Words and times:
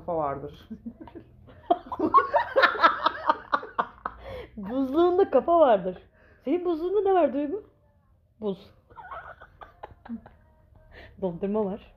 kafa 0.00 0.16
vardır. 0.16 0.68
Buzluğunda 4.56 5.30
kafa 5.30 5.60
vardır. 5.60 5.98
Senin 6.44 6.64
buzluğunda 6.64 7.00
ne 7.00 7.14
var 7.14 7.32
Duygu? 7.32 7.62
Buz. 8.40 8.70
Dondurma 11.20 11.64
var. 11.64 11.94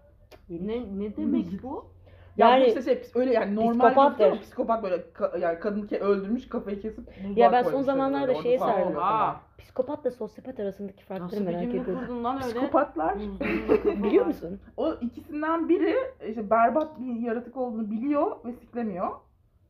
Ne, 0.49 0.99
ne 0.99 1.17
demek 1.17 1.63
bu? 1.63 1.92
Ya 2.37 2.49
Yani- 2.49 2.63
bu 2.63 2.67
işte 2.67 2.81
şey 2.81 3.01
öyle 3.15 3.33
yani 3.33 3.55
normal 3.55 3.85
Psikopattır. 3.89 4.25
ama 4.31 4.39
psikopat 4.39 4.83
böyle 4.83 4.95
ka- 4.95 5.39
yani 5.39 5.59
kadını 5.59 5.85
ke- 5.85 5.99
öldürmüş 5.99 6.49
kafayı 6.49 6.81
kesip 6.81 7.09
Ya 7.35 7.51
ben 7.51 7.63
son 7.63 7.81
zamanlarda 7.81 8.27
böyle, 8.27 8.41
şeye 8.41 8.59
sardım. 8.59 8.97
Oha. 8.97 9.41
Psikopatla 9.57 10.11
sosyopat 10.11 10.59
arasındaki 10.59 11.03
farkları 11.03 11.27
Nasıl 11.27 11.39
bir 11.39 11.45
merak 11.45 11.63
ediyorum. 11.63 12.23
lan 12.23 12.35
öyle? 12.35 12.45
Psikopatlar 12.53 13.15
Biliyor 14.03 14.25
musun? 14.25 14.59
o 14.77 14.93
ikisinden 14.93 15.69
biri 15.69 15.95
işte 16.29 16.49
berbat 16.49 16.99
bir 16.99 17.19
yaratık 17.21 17.57
olduğunu 17.57 17.91
biliyor 17.91 18.31
ve 18.45 18.51
siklemiyor. 18.53 19.07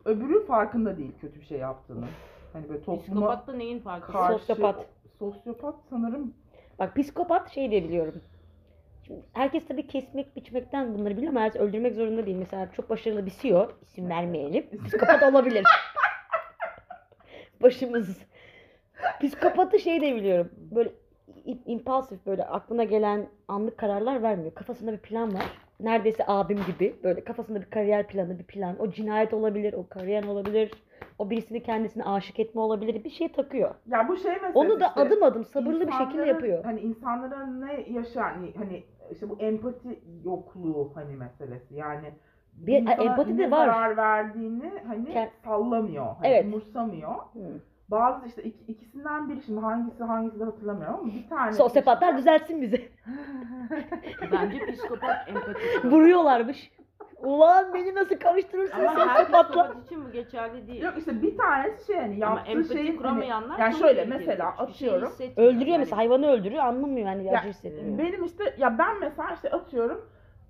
Öbürü 0.05 0.45
farkında 0.45 0.97
değil 0.97 1.11
kötü 1.21 1.39
bir 1.39 1.45
şey 1.45 1.57
yaptığını. 1.59 2.05
Hani 2.53 2.69
böyle 2.69 2.79
topluma 2.81 3.01
Psikopat 3.01 3.47
da 3.47 3.53
neyin 3.53 3.79
farkı? 3.79 4.11
karşı 4.11 4.39
Sosyopat. 4.45 4.85
Sosyopat 5.19 5.75
sanırım 5.89 6.33
Bak 6.79 6.95
psikopat 6.95 7.49
şey 7.49 7.71
diye 7.71 7.83
biliyorum. 7.83 8.21
Şimdi 9.07 9.21
herkes 9.33 9.67
tabii 9.67 9.87
kesmek, 9.87 10.35
biçmekten 10.35 10.93
bunları 10.93 11.17
biliyor 11.17 11.31
ama 11.31 11.41
herkes 11.41 11.61
öldürmek 11.61 11.95
zorunda 11.95 12.25
değil. 12.25 12.37
Mesela 12.37 12.71
çok 12.71 12.89
başarılı 12.89 13.25
bir 13.25 13.33
CEO, 13.41 13.71
isim 13.81 14.09
vermeyelim. 14.09 14.65
Psikopat 14.85 15.23
olabilir. 15.31 15.63
Başımız. 17.61 18.17
Psikopatı 19.21 19.79
şey 19.79 20.01
de 20.01 20.15
biliyorum. 20.15 20.49
Böyle 20.55 20.91
impulsif 21.65 22.25
böyle 22.25 22.43
aklına 22.43 22.83
gelen 22.83 23.27
anlık 23.47 23.77
kararlar 23.77 24.23
vermiyor. 24.23 24.53
Kafasında 24.55 24.91
bir 24.91 24.97
plan 24.97 25.33
var. 25.33 25.45
Neredeyse 25.79 26.23
abim 26.27 26.59
gibi. 26.67 26.95
Böyle 27.03 27.23
kafasında 27.23 27.61
bir 27.61 27.69
kariyer 27.69 28.07
planı, 28.07 28.39
bir 28.39 28.43
plan. 28.43 28.81
O 28.81 28.91
cinayet 28.91 29.33
olabilir, 29.33 29.73
o 29.73 29.87
kariyer 29.89 30.23
olabilir. 30.23 30.71
O 31.19 31.29
birisini 31.29 31.63
kendisine 31.63 32.03
aşık 32.03 32.39
etme 32.39 32.61
olabilir. 32.61 33.03
Bir 33.03 33.09
şey 33.09 33.31
takıyor. 33.31 33.75
ya 33.87 34.07
bu 34.07 34.17
şey 34.17 34.31
meselesi 34.31 34.57
Onu 34.57 34.79
da 34.79 34.87
işte. 34.87 35.01
adım 35.01 35.23
adım 35.23 35.45
sabırlı 35.45 35.87
bir 35.87 35.91
şekilde 35.91 36.25
yapıyor. 36.25 36.63
Hani 36.63 36.79
insanların 36.79 37.61
ne 37.61 37.85
yaşar 37.99 38.33
hani, 38.33 38.53
hani 38.57 38.83
işte 39.11 39.29
bu 39.29 39.37
empati 39.39 39.99
yokluğu 40.25 40.91
hani 40.95 41.15
meselesi. 41.15 41.75
Yani 41.75 42.13
Bir- 42.53 42.99
empati 43.05 43.37
de 43.37 43.51
var. 43.51 43.65
zarar 43.67 43.97
verdiğini 43.97 44.71
hani 44.87 45.09
Kend- 45.09 45.29
sallamıyor. 45.45 46.05
Hani 46.05 46.27
Evet. 46.27 46.45
umursamıyor. 46.45 47.15
Hı. 47.15 47.59
Bazı 47.91 48.27
işte 48.27 48.41
ik- 48.43 48.65
ikisinden 48.67 49.29
biri 49.29 49.41
şimdi 49.41 49.59
hangisi 49.59 50.03
hangisi 50.03 50.39
de 50.39 50.43
hatırlamıyorum 50.43 50.95
ama 50.99 51.05
bir 51.13 51.29
tane 51.29 51.53
Sosyopatlar 51.53 52.17
düzeltsin 52.17 52.61
bizi. 52.61 52.89
Bence 54.31 54.65
psikopat 54.71 55.27
empati. 55.27 55.59
Vuruyorlarmış. 55.83 56.71
Ulan 57.23 57.73
beni 57.73 57.95
nasıl 57.95 58.15
karıştırırsın 58.15 58.79
Ama 58.79 59.07
her 59.07 59.23
psikopat 59.23 59.85
için 59.85 60.05
bu 60.05 60.11
geçerli 60.11 60.67
değil. 60.67 60.83
Yok 60.83 60.93
işte 60.97 61.21
bir 61.21 61.37
tanesi 61.37 61.85
şey 61.85 61.95
hani 61.95 62.25
Ama 62.25 62.35
yaptığı 62.35 62.51
empati 62.51 62.73
şeyin 62.73 62.87
hani, 62.87 62.97
kuramayanlar 62.97 63.59
yani 63.59 63.71
çok 63.71 63.81
şöyle 63.81 64.05
mesela 64.05 64.51
Hiçbir 64.51 64.73
şey 64.73 64.89
atıyorum. 64.89 65.09
hissetmiyor. 65.11 65.49
Öldürüyor 65.51 65.67
Yani 65.67 65.79
mesela 65.79 65.97
hayvanı 65.97 66.27
öldürüyor 66.27 66.63
anlamıyor 66.63 67.07
yani 67.07 67.25
Ya, 67.25 67.39
acı 67.39 67.49
hissetmiyor. 67.49 67.97
benim 67.97 68.23
işte 68.23 68.55
ya 68.57 68.77
ben 68.77 68.99
mesela 68.99 69.33
işte 69.33 69.51
atıyorum 69.51 70.05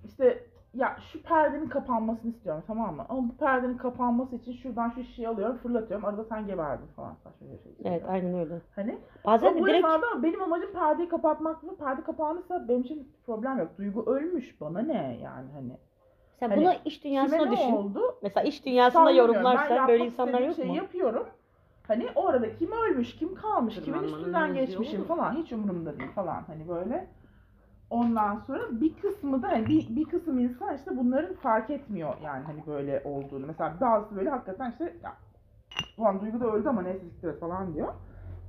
işte 0.06 0.44
ya 0.74 0.98
şu 1.12 1.24
perdenin 1.24 1.70
kapanmasını 1.70 2.32
istiyorum 2.32 2.64
tamam 2.68 2.96
mı? 2.96 3.06
Ama 3.10 3.30
bu 3.30 3.38
perdenin 3.38 3.78
kapanması 3.78 4.36
için 4.36 4.54
şuradan 4.54 4.90
şu 4.90 5.04
şişeyi 5.04 5.28
alıyorum 5.28 5.58
fırlatıyorum 5.58 6.06
arada 6.06 6.24
sen 6.24 6.48
geberdin 6.48 6.88
falan 6.96 7.14
saçma 7.14 7.48
bir 7.48 7.64
şey. 7.64 7.72
Evet 7.86 8.04
aynen 8.10 8.40
öyle. 8.40 8.62
Hani 8.76 8.98
Bazen 9.26 9.48
ama 9.48 9.56
de 9.56 9.62
bu 9.62 9.68
direkt 9.68 9.86
esnada 9.86 10.24
benim 10.24 10.42
amacım 10.42 10.74
perdeyi 10.74 11.10
kapatmak 11.10 11.64
ve 11.64 11.76
perde 11.76 12.04
kapanırsa 12.04 12.68
benim 12.68 12.82
için 12.82 13.12
problem 13.26 13.58
yok. 13.60 13.78
Duygu 13.78 14.06
ölmüş 14.06 14.62
bana 14.62 14.80
ne 14.80 15.20
yani 15.24 15.52
hani. 15.54 15.78
Sen 16.44 16.50
hani 16.50 16.66
bunu 16.66 16.74
iş 16.86 17.04
dünyasına 17.04 17.52
düşün. 17.52 17.72
oldu? 17.72 18.16
Mesela 18.24 18.48
iş 18.48 18.66
dünyasında 18.66 19.00
Sallamıyorum. 19.00 19.36
Ben 19.36 19.42
yorumlarsan 19.42 19.88
böyle 19.88 20.06
insanlar 20.06 20.42
yok 20.42 20.50
istediğim 20.50 20.72
mu? 20.72 20.78
yapıyorum. 20.78 21.28
Hani 21.88 22.08
orada 22.16 22.56
kim 22.56 22.72
ölmüş, 22.72 23.16
kim 23.16 23.36
kalmış, 23.36 23.82
kimin 23.82 24.04
üstünden 24.04 24.54
geçmişim 24.54 25.04
falan 25.04 25.34
hiç 25.36 25.52
umurumda 25.52 25.98
değil 25.98 26.12
falan 26.16 26.44
hani 26.48 26.68
böyle. 26.68 27.08
Ondan 27.90 28.44
sonra 28.48 28.62
bir 28.72 28.96
kısmı 28.96 29.42
da 29.42 29.48
hani 29.48 29.68
bir, 29.68 29.96
bir 29.96 30.06
kısım 30.06 30.40
insan 30.40 30.76
işte 30.76 30.98
bunların 30.98 31.36
fark 31.36 31.70
etmiyor 31.70 32.14
yani 32.24 32.44
hani 32.46 32.64
böyle 32.68 33.02
olduğunu. 33.06 33.46
Mesela 33.46 33.74
bazısı 33.82 34.16
böyle 34.16 34.30
hakikaten 34.30 34.72
işte 34.72 34.94
ya 35.04 35.14
ulan 35.98 36.22
Duygu 36.22 36.40
da 36.40 36.46
öldü 36.46 36.70
ama 36.70 36.82
neyse 36.82 37.00
siktir 37.00 37.40
falan 37.40 37.74
diyor. 37.74 37.94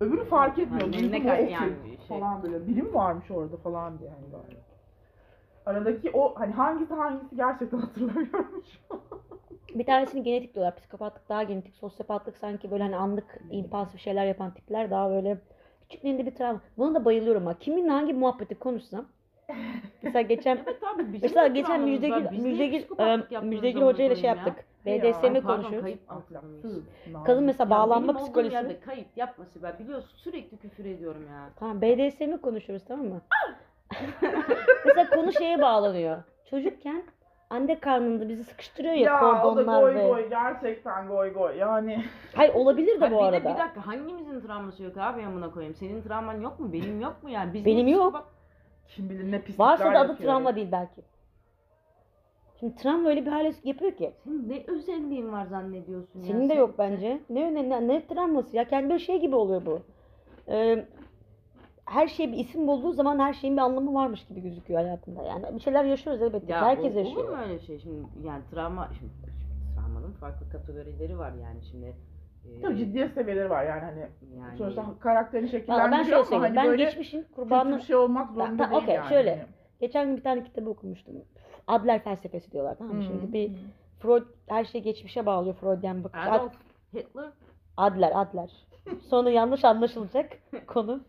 Öbürü 0.00 0.24
fark 0.24 0.58
etmiyor. 0.58 0.82
Hani 0.86 0.92
Duygu 0.92 1.12
ne 1.12 1.22
kadar 1.22 1.38
yani 1.38 1.72
şey. 2.08 2.18
falan 2.18 2.42
böyle. 2.42 2.66
Biri 2.66 2.82
mi 2.82 2.94
varmış 2.94 3.30
orada 3.30 3.56
falan 3.56 3.98
diye 3.98 4.10
hani 4.10 4.32
böyle. 4.32 4.73
Aradaki 5.66 6.10
o 6.10 6.34
hani 6.38 6.52
hangisi 6.52 6.94
hangisi 6.94 7.36
gerçekten 7.36 7.78
hatırlamıyorum 7.78 8.64
şu 8.72 8.94
an. 8.94 9.00
Bir 9.74 9.86
tanesini 9.86 10.22
genetik 10.22 10.54
diyorlar. 10.54 10.76
Psikopatlık 10.76 11.28
daha 11.28 11.42
genetik. 11.42 11.74
Sosyopatlık 11.74 12.36
sanki 12.38 12.70
böyle 12.70 12.82
hani 12.82 12.96
anlık 12.96 13.38
impulsif 13.50 14.00
şeyler 14.00 14.26
yapan 14.26 14.54
tipler 14.54 14.90
daha 14.90 15.10
böyle 15.10 15.38
küçüklüğünde 15.82 16.26
bir 16.26 16.34
travma. 16.34 16.60
Buna 16.78 16.94
da 16.94 17.04
bayılıyorum 17.04 17.46
ha. 17.46 17.54
Kiminle 17.58 17.90
hangi 17.90 18.12
muhabbeti 18.12 18.54
konuşsam. 18.54 19.06
Mesela 20.02 20.22
geçen 20.22 20.56
Evet 20.66 20.82
abi 20.82 21.02
bizim 21.12 21.20
Mesela 21.22 21.44
de 21.44 21.48
geçen. 21.60 21.80
Müjdegil, 21.80 22.30
Müjdegil, 22.42 22.84
Müjdegil 23.42 23.80
Hoca 23.82 24.04
ile 24.04 24.14
şey 24.16 24.24
ya? 24.30 24.36
yaptık. 24.36 24.64
Ya, 24.84 25.02
BDSM 25.02 25.40
konuşuyoruz. 25.46 25.98
Kadın 27.26 27.44
mesela 27.44 27.64
Ya 27.64 27.70
bağlanma 27.70 28.14
benim 28.14 28.24
psikolojisi. 28.24 28.54
yerde 28.54 28.80
kayıp 28.80 29.06
yapma 29.16 29.44
Sibel. 29.44 29.78
Biliyorsun 29.78 30.10
sürekli 30.16 30.56
küfür 30.56 30.84
ediyorum 30.84 31.26
ya. 31.28 31.50
Tamam 31.56 31.82
BDSM'i 31.82 32.40
konuşuyoruz 32.40 32.84
tamam 32.88 33.06
mı? 33.06 33.20
mesela 34.86 35.10
konu 35.10 35.32
şeye 35.32 35.62
bağlanıyor. 35.62 36.22
Çocukken 36.50 37.02
anne 37.50 37.78
karnında 37.80 38.28
bizi 38.28 38.44
sıkıştırıyor 38.44 38.94
ya, 38.94 39.00
Ya 39.12 39.20
o 39.34 39.36
da 39.36 39.42
kordonlar 39.42 39.80
goy 39.82 39.94
ve... 39.94 40.08
goy 40.08 40.28
gerçekten 40.28 41.08
goy 41.08 41.32
goy 41.32 41.56
yani. 41.58 42.04
Hayır 42.34 42.54
olabilir 42.54 43.00
de 43.00 43.10
bu 43.10 43.14
bir 43.14 43.20
de 43.20 43.24
arada. 43.24 43.54
bir 43.54 43.58
dakika 43.58 43.86
hangimizin 43.86 44.40
travması 44.40 44.82
yok 44.82 44.96
abi 44.96 45.22
amına 45.26 45.50
koyayım? 45.50 45.74
Senin 45.74 46.02
travman 46.02 46.40
yok 46.40 46.60
mu? 46.60 46.72
Benim 46.72 47.00
yok 47.00 47.22
mu 47.22 47.30
yani? 47.30 47.54
Biz 47.54 47.64
Benim 47.66 47.88
yok. 47.88 48.14
psikopat- 48.14 48.24
Kim 48.88 49.10
bilir 49.10 49.32
ne 49.32 49.40
pislikler 49.40 49.64
Varsa 49.66 49.94
da 49.94 49.98
adı 49.98 50.16
travma 50.16 50.56
değil 50.56 50.68
belki. 50.72 51.02
Şimdi 52.60 52.76
travma 52.76 53.08
öyle 53.08 53.26
bir 53.26 53.30
hale 53.30 53.52
yapıyor 53.64 53.92
ki. 53.92 54.12
Senin 54.24 54.48
ne 54.48 54.64
özelliğin 54.66 55.32
var 55.32 55.46
zannediyorsun 55.46 56.18
ya? 56.20 56.24
Senin 56.26 56.48
de 56.48 56.52
Sen- 56.52 56.60
yok 56.60 56.74
bence. 56.78 57.20
Ne 57.30 57.44
önemli 57.44 57.70
ne, 57.70 57.88
ne 57.88 58.06
travması 58.06 58.56
ya 58.56 58.64
kendi 58.64 58.88
böyle 58.88 58.98
şey 58.98 59.20
gibi 59.20 59.36
oluyor 59.36 59.66
bu. 59.66 59.80
Ee, 60.48 60.84
her 61.84 62.08
şey 62.08 62.32
bir 62.32 62.38
isim 62.38 62.66
bulduğu 62.66 62.92
zaman 62.92 63.18
her 63.18 63.34
şeyin 63.34 63.56
bir 63.56 63.62
anlamı 63.62 63.94
varmış 63.94 64.26
gibi 64.26 64.40
gözüküyor 64.42 64.80
hayatında. 64.80 65.22
Yani 65.22 65.44
bir 65.54 65.60
şeyler 65.60 65.84
yaşıyoruz 65.84 66.22
elbette. 66.22 66.52
Ya 66.52 66.66
Herkes 66.66 66.94
o- 66.94 66.98
yaşıyor. 66.98 67.24
Olur 67.24 67.36
mu 67.36 67.42
öyle 67.42 67.58
şey? 67.58 67.78
Şimdi 67.78 68.06
yani 68.24 68.42
travma 68.50 68.88
şimdi, 68.98 69.12
şimdi 69.24 69.74
travmanın 69.74 70.12
farklı 70.12 70.50
kategorileri 70.50 71.18
var 71.18 71.32
yani 71.42 71.58
şimdi. 71.70 71.96
e, 72.58 72.62
Tabii 72.62 72.76
ciddi 72.78 73.10
seviyeleri 73.14 73.50
var 73.50 73.64
yani 73.64 73.80
hani 73.80 74.06
yani 74.40 74.58
sonuçta 74.58 74.84
karakterini 75.00 75.46
Valla 75.46 75.52
ben 75.52 75.58
şekillendiriyor 75.58 76.24
şöyle 76.24 76.36
ama 76.36 76.44
hani 76.46 76.56
ben 76.56 76.66
böyle 76.66 76.84
geçmişin 76.84 77.26
kurbanı... 77.36 77.76
bir 77.76 77.82
şey 77.82 77.96
olmak 77.96 78.28
Ta- 78.28 78.34
zorunda 78.34 78.64
ta- 78.64 78.70
değil 78.70 78.82
okey, 78.82 78.94
yani. 78.94 79.08
şöyle. 79.08 79.46
Geçen 79.80 80.06
gün 80.06 80.16
bir 80.16 80.22
tane 80.22 80.44
kitabı 80.44 80.70
okumuştum. 80.70 81.14
Adler 81.66 82.02
felsefesi 82.04 82.52
diyorlar 82.52 82.74
tamam 82.78 82.96
mı? 82.96 83.02
Hı. 83.02 83.06
Şimdi 83.06 83.32
bir 83.32 83.52
Freud 83.98 84.22
her 84.46 84.64
şeyi 84.64 84.82
geçmişe 84.84 85.26
bağlıyor 85.26 85.54
Freudian 85.54 86.04
bakış. 86.04 86.20
Ad- 86.22 86.32
Adolf 86.40 86.52
Hitler 86.94 87.30
Adler, 87.76 88.12
Adler. 88.14 88.50
Sonra 89.08 89.30
yanlış 89.30 89.64
anlaşılacak 89.64 90.32
konu. 90.66 91.00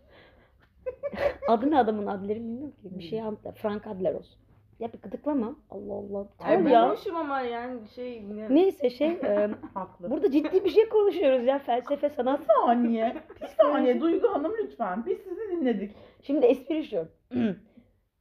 Adı 1.47 1.71
ne 1.71 1.77
adamın 1.77 2.07
Adler'i 2.07 2.39
bilmiyorum 2.39 2.73
ki. 2.81 2.99
Bir 2.99 3.03
şey 3.03 3.21
anlat. 3.21 3.55
Frank 3.55 3.87
Adler 3.87 4.13
olsun. 4.13 4.39
Ya 4.79 4.93
bir 4.93 5.01
gıdıklama. 5.01 5.55
Allah 5.69 5.93
Allah. 5.93 6.27
Ay 6.39 6.55
Tamam 6.55 6.67
ya. 6.67 6.85
bulmuşum 6.85 7.15
ama 7.15 7.41
yani 7.41 7.79
şey 7.95 8.13
yani, 8.21 8.55
Neyse 8.55 8.89
şey 8.89 9.07
e, 9.23 9.49
Haklı. 9.73 10.11
burada 10.11 10.31
ciddi 10.31 10.65
bir 10.65 10.69
şey 10.69 10.89
konuşuyoruz 10.89 11.45
ya 11.47 11.59
felsefe 11.59 12.09
sanat. 12.09 12.39
Bir 12.39 12.45
saniye. 12.45 13.15
Bir 13.41 13.47
saniye 13.61 14.01
Duygu 14.01 14.27
Hanım 14.27 14.53
lütfen. 14.63 15.05
Biz 15.05 15.17
sizi 15.17 15.41
dinledik. 15.51 15.95
Şimdi 16.21 16.45
espri 16.45 16.83
şu. 16.83 17.07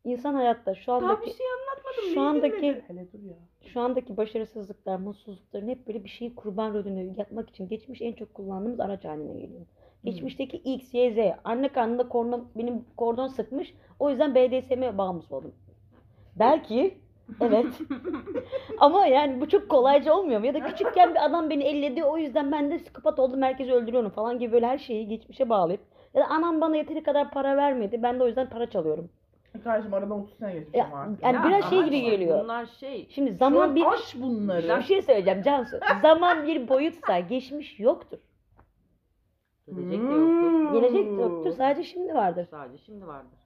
İnsan 0.04 0.34
hayatta 0.34 0.74
şu 0.74 0.86
daha 0.86 1.00
bir 1.00 1.04
andaki 1.04 1.36
şey 1.36 1.46
anlatmadım. 1.46 2.14
şu 2.14 2.20
neyi 2.20 2.28
andaki 2.28 2.62
dinledin? 2.62 2.82
Hele 2.88 3.12
dur 3.12 3.18
ya. 3.22 3.36
şu 3.72 3.80
andaki 3.80 4.16
başarısızlıklar, 4.16 4.96
mutsuzlukların 4.96 5.68
hep 5.68 5.86
böyle 5.86 6.04
bir 6.04 6.08
şeyi 6.08 6.34
kurban 6.34 6.74
rolünü 6.74 7.12
yapmak 7.16 7.50
için 7.50 7.68
geçmiş 7.68 8.02
en 8.02 8.12
çok 8.12 8.34
kullandığımız 8.34 8.80
araç 8.80 9.04
haline 9.04 9.40
geliyor. 9.40 9.66
Geçmişteki 10.04 10.56
X, 10.56 10.94
Y, 10.94 11.10
Z. 11.10 11.18
Anne 11.44 11.68
karnında 11.68 12.08
kordon, 12.08 12.48
benim 12.56 12.84
kordon 12.96 13.26
sıkmış. 13.26 13.74
O 13.98 14.10
yüzden 14.10 14.34
BDSM'e 14.34 14.98
bağımlısı 14.98 15.36
oldum. 15.36 15.54
Belki. 16.38 16.98
Evet. 17.40 17.66
Ama 18.78 19.06
yani 19.06 19.40
bu 19.40 19.48
çok 19.48 19.68
kolayca 19.68 20.14
olmuyor 20.14 20.40
mu? 20.40 20.46
Ya 20.46 20.54
da 20.54 20.60
küçükken 20.66 21.14
bir 21.14 21.24
adam 21.24 21.50
beni 21.50 21.62
elledi 21.64 22.04
o 22.04 22.18
yüzden 22.18 22.52
ben 22.52 22.70
de 22.70 22.78
psikopat 22.78 23.18
oldum 23.18 23.42
herkesi 23.42 23.72
öldürüyorum 23.72 24.10
falan 24.10 24.38
gibi 24.38 24.52
böyle 24.52 24.66
her 24.66 24.78
şeyi 24.78 25.08
geçmişe 25.08 25.48
bağlayıp 25.48 25.80
ya 26.14 26.22
da 26.22 26.26
anam 26.26 26.60
bana 26.60 26.76
yeteri 26.76 27.02
kadar 27.02 27.30
para 27.30 27.56
vermedi 27.56 28.02
ben 28.02 28.18
de 28.18 28.22
o 28.22 28.26
yüzden 28.26 28.48
para 28.50 28.70
çalıyorum. 28.70 29.10
Kardeşim 29.64 29.94
aradan 29.94 30.20
30 30.22 30.38
sene 30.38 30.52
geçmiş 30.52 30.74
Ya, 30.78 30.90
artık. 30.94 31.22
yani 31.22 31.36
Ya 31.36 31.44
biraz 31.44 31.70
şey 31.70 31.82
gibi 31.82 32.00
geliyor. 32.00 32.44
Bunlar 32.44 32.66
şey. 32.66 33.06
Şimdi 33.10 33.34
zaman 33.34 33.68
an 33.68 33.76
bir 33.76 33.84
aş 33.92 34.14
bunları. 34.20 34.78
bir 34.78 34.82
şey 34.84 35.02
söyleyeceğim 35.02 35.42
Cansu. 35.42 35.80
Zaman 36.02 36.46
bir 36.46 36.68
boyutsa 36.68 37.20
geçmiş 37.20 37.80
yoktur. 37.80 38.18
Gelecek 39.68 40.00
de 40.10 40.14
yoktur. 40.14 40.72
Gelecek 40.72 41.18
de 41.18 41.22
yoktur. 41.22 41.52
Sadece 41.52 41.82
şimdi 41.84 42.14
vardır. 42.14 42.46
Sadece 42.50 42.78
şimdi 42.84 43.06
vardır. 43.06 43.38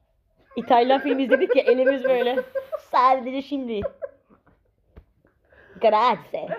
İtalyan 0.57 1.01
film 1.01 1.19
izledik 1.19 1.57
ya 1.57 1.63
elimiz 1.63 2.05
böyle. 2.05 2.37
Sadece 2.81 3.43
şimdi. 3.43 3.81
Grazie. 5.81 6.49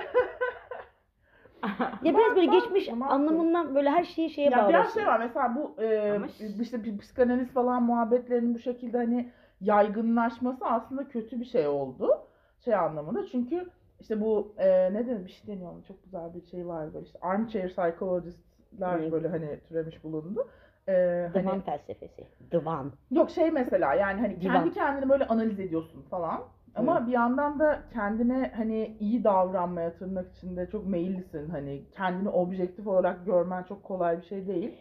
Ya 2.04 2.14
biraz 2.18 2.36
böyle 2.36 2.46
geçmiş 2.46 2.90
anlamından 2.90 3.76
böyle 3.76 3.90
her 3.90 4.04
şeyi 4.04 4.30
şeye 4.30 4.44
Ya 4.44 4.52
biraz 4.52 4.64
bağlıyorsun. 4.66 4.94
şey 4.94 5.08
var 5.08 5.20
mesela 5.20 5.56
bu 5.56 5.82
e, 5.82 6.12
Ama 6.16 6.28
ş- 6.28 6.48
işte 6.62 6.84
bir 6.84 6.98
psikanaliz 6.98 7.52
falan 7.54 7.84
muhabbetlerinin 7.84 8.56
bu 8.56 8.60
şekilde 8.60 8.98
hani 8.98 9.32
yaygınlaşması 9.62 10.66
aslında 10.66 11.08
kötü 11.08 11.40
bir 11.40 11.46
şey 11.46 11.68
oldu. 11.68 12.22
Şey 12.66 12.76
anlamında 12.76 13.26
çünkü 13.26 13.70
işte 14.00 14.22
bu 14.22 14.54
e, 14.58 14.94
ne 14.94 15.08
denir 15.08 15.26
bir 15.26 15.32
şey 15.32 15.48
deniyor 15.56 15.72
ona, 15.74 15.84
çok 15.84 16.04
güzel 16.04 16.34
bir 16.34 16.46
şey 16.48 16.68
var 16.68 16.94
böyle 16.94 17.06
işte 17.06 17.20
armchair 17.22 17.68
psychologistler 17.70 18.49
Hı. 18.78 19.12
böyle 19.12 19.28
hani 19.28 19.60
türemiş 19.68 20.04
bulundu. 20.04 20.48
E, 20.88 21.30
hani, 21.34 21.44
Divan 21.44 21.62
felsefesi. 21.62 22.28
Divan. 22.52 22.92
Yok 23.12 23.30
şey 23.30 23.52
mesela 23.52 23.94
yani 23.94 24.22
hani 24.22 24.42
Divan. 24.42 24.54
kendi 24.54 24.74
kendini 24.74 25.10
böyle 25.10 25.28
analiz 25.28 25.60
ediyorsun 25.60 26.02
falan. 26.02 26.42
Ama 26.76 27.08
bir 27.08 27.12
yandan 27.12 27.60
da 27.60 27.80
kendine 27.94 28.52
hani 28.56 28.98
iyi 29.00 29.24
davranmaya 29.24 29.94
tırnak 29.94 30.32
içinde 30.38 30.70
çok 30.70 30.88
meyillisin. 30.88 31.50
Hani 31.50 31.82
kendini 31.92 32.30
objektif 32.30 32.88
olarak 32.88 33.26
görmen 33.26 33.64
çok 33.64 33.84
kolay 33.84 34.18
bir 34.18 34.26
şey 34.26 34.48
değil. 34.48 34.78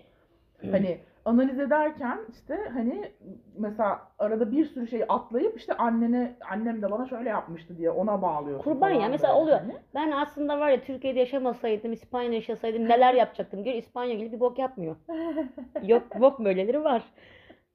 Hani 0.70 1.00
analiz 1.28 1.58
ederken 1.58 2.18
işte 2.30 2.58
hani 2.72 3.12
mesela 3.58 4.00
arada 4.18 4.50
bir 4.50 4.64
sürü 4.64 4.88
şeyi 4.88 5.06
atlayıp 5.06 5.58
işte 5.58 5.76
annene 5.76 6.36
annem 6.50 6.82
de 6.82 6.90
bana 6.90 7.06
şöyle 7.06 7.28
yapmıştı 7.28 7.78
diye 7.78 7.90
ona 7.90 8.22
bağlıyorsun. 8.22 8.64
Kurban 8.64 8.90
ya, 8.90 9.08
mesela 9.08 9.32
böyle 9.34 9.42
oluyor. 9.42 9.58
hani. 9.60 9.76
Ben 9.94 10.10
aslında 10.10 10.60
var 10.60 10.70
ya 10.70 10.80
Türkiye'de 10.80 11.18
yaşamasaydım, 11.18 11.92
İspanya'da 11.92 12.34
yaşasaydım 12.34 12.88
neler 12.88 13.14
yapacaktım. 13.14 13.64
Gör 13.64 13.74
İspanya 13.74 14.14
gibi 14.14 14.32
bir 14.32 14.40
bok 14.40 14.58
yapmıyor. 14.58 14.96
Yok 15.82 16.02
bok 16.20 16.40
böyleleri 16.40 16.84
var. 16.84 17.02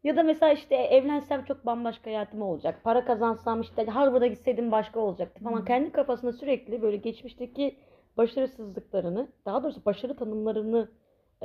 Ya 0.04 0.16
da 0.16 0.24
mesela 0.24 0.54
işte 0.54 0.76
evlensem 0.76 1.46
çok 1.46 1.66
bambaşka 1.66 2.10
hayatım 2.10 2.42
olacak. 2.42 2.80
Para 2.84 3.06
kazansam 3.06 3.62
işte 3.62 3.86
Harvard'a 3.86 4.28
gitseydim 4.28 4.72
başka 4.72 5.00
olacaktı 5.00 5.44
falan. 5.44 5.62
Hı. 5.62 5.66
Kendi 5.66 5.92
kafasında 5.92 6.32
sürekli 6.32 6.82
böyle 6.82 6.98
geçmişteki 6.98 7.76
başarısızlıklarını, 8.18 9.28
daha 9.46 9.64
doğrusu 9.64 9.86
başarı 9.86 10.16
tanımlarını 10.16 10.90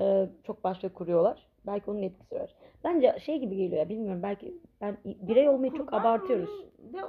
e, 0.00 0.28
çok 0.46 0.64
başka 0.64 0.92
kuruyorlar. 0.92 1.48
Belki 1.68 1.90
onun 1.90 2.02
etkisi 2.02 2.34
var. 2.34 2.54
Bence 2.84 3.16
şey 3.20 3.38
gibi 3.38 3.56
geliyor 3.56 3.78
ya 3.82 3.88
bilmiyorum 3.88 4.22
belki 4.22 4.54
ben 4.80 4.96
birey 5.04 5.48
olmayı 5.48 5.72
çok 5.72 5.86
Kurban 5.88 6.00
abartıyoruz. 6.00 6.50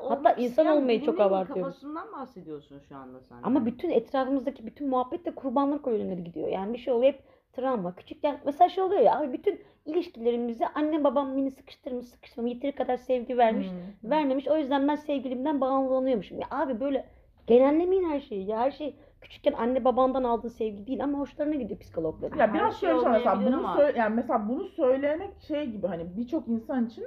Hatta 0.07 0.31
insan 0.31 0.45
isteyen 0.45 0.77
olmayı 0.77 1.03
çok 1.05 1.15
birinin 1.15 1.27
abartıyoruz. 1.27 1.63
Kafasından 1.63 2.11
bahsediyorsun 2.13 2.79
şu 2.89 2.95
anda 2.95 3.19
sen. 3.21 3.37
Ama 3.43 3.65
bütün 3.65 3.89
etrafımızdaki 3.89 4.65
bütün 4.65 4.89
muhabbet 4.89 5.25
de 5.25 5.31
kurbanlık 5.35 5.87
oyunları 5.87 6.19
gidiyor. 6.21 6.47
Yani 6.47 6.73
bir 6.73 6.77
şey 6.77 6.93
oluyor 6.93 7.13
hep 7.13 7.23
travma. 7.53 7.95
Küçükken 7.95 8.39
mesela 8.45 8.69
şey 8.69 8.83
oluyor 8.83 9.01
ya 9.01 9.19
abi 9.19 9.33
bütün 9.33 9.59
ilişkilerimizi 9.85 10.67
annem 10.67 11.03
babam 11.03 11.37
beni 11.37 11.51
sıkıştırmış 11.51 12.05
sıkıştırmış 12.05 12.53
yeteri 12.53 12.71
kadar 12.75 12.97
sevgi 12.97 13.37
vermiş 13.37 13.67
Hmm. 14.01 14.11
vermemiş. 14.11 14.47
O 14.47 14.57
yüzden 14.57 14.87
ben 14.87 14.95
sevgilimden 14.95 15.61
bağlanıyormuşum. 15.61 16.39
Ya 16.39 16.47
abi 16.51 16.79
böyle 16.79 17.05
genellemeyin 17.47 18.09
her 18.09 18.19
şeyi 18.19 18.47
ya 18.47 18.57
her 18.59 18.71
şey 18.71 18.95
küçükken 19.21 19.53
anne 19.53 19.85
babandan 19.85 20.23
aldığın 20.23 20.47
sevgi 20.49 20.87
değil 20.87 21.03
ama 21.03 21.19
hoşlarına 21.19 21.55
gidiyor 21.55 21.79
psikologların. 21.79 22.37
Ya 22.37 22.47
Her 22.47 22.53
biraz 22.53 22.75
şey 22.79 22.89
şöyle 22.89 23.09
mesela 23.09 23.39
bunu 23.45 23.57
ama- 23.57 23.75
söyle 23.77 23.99
yani 23.99 24.15
mesela 24.15 24.49
bunu 24.49 24.63
söylemek 24.65 25.29
şey 25.47 25.65
gibi 25.65 25.87
hani 25.87 26.05
birçok 26.17 26.47
insan 26.47 26.85
için 26.85 27.05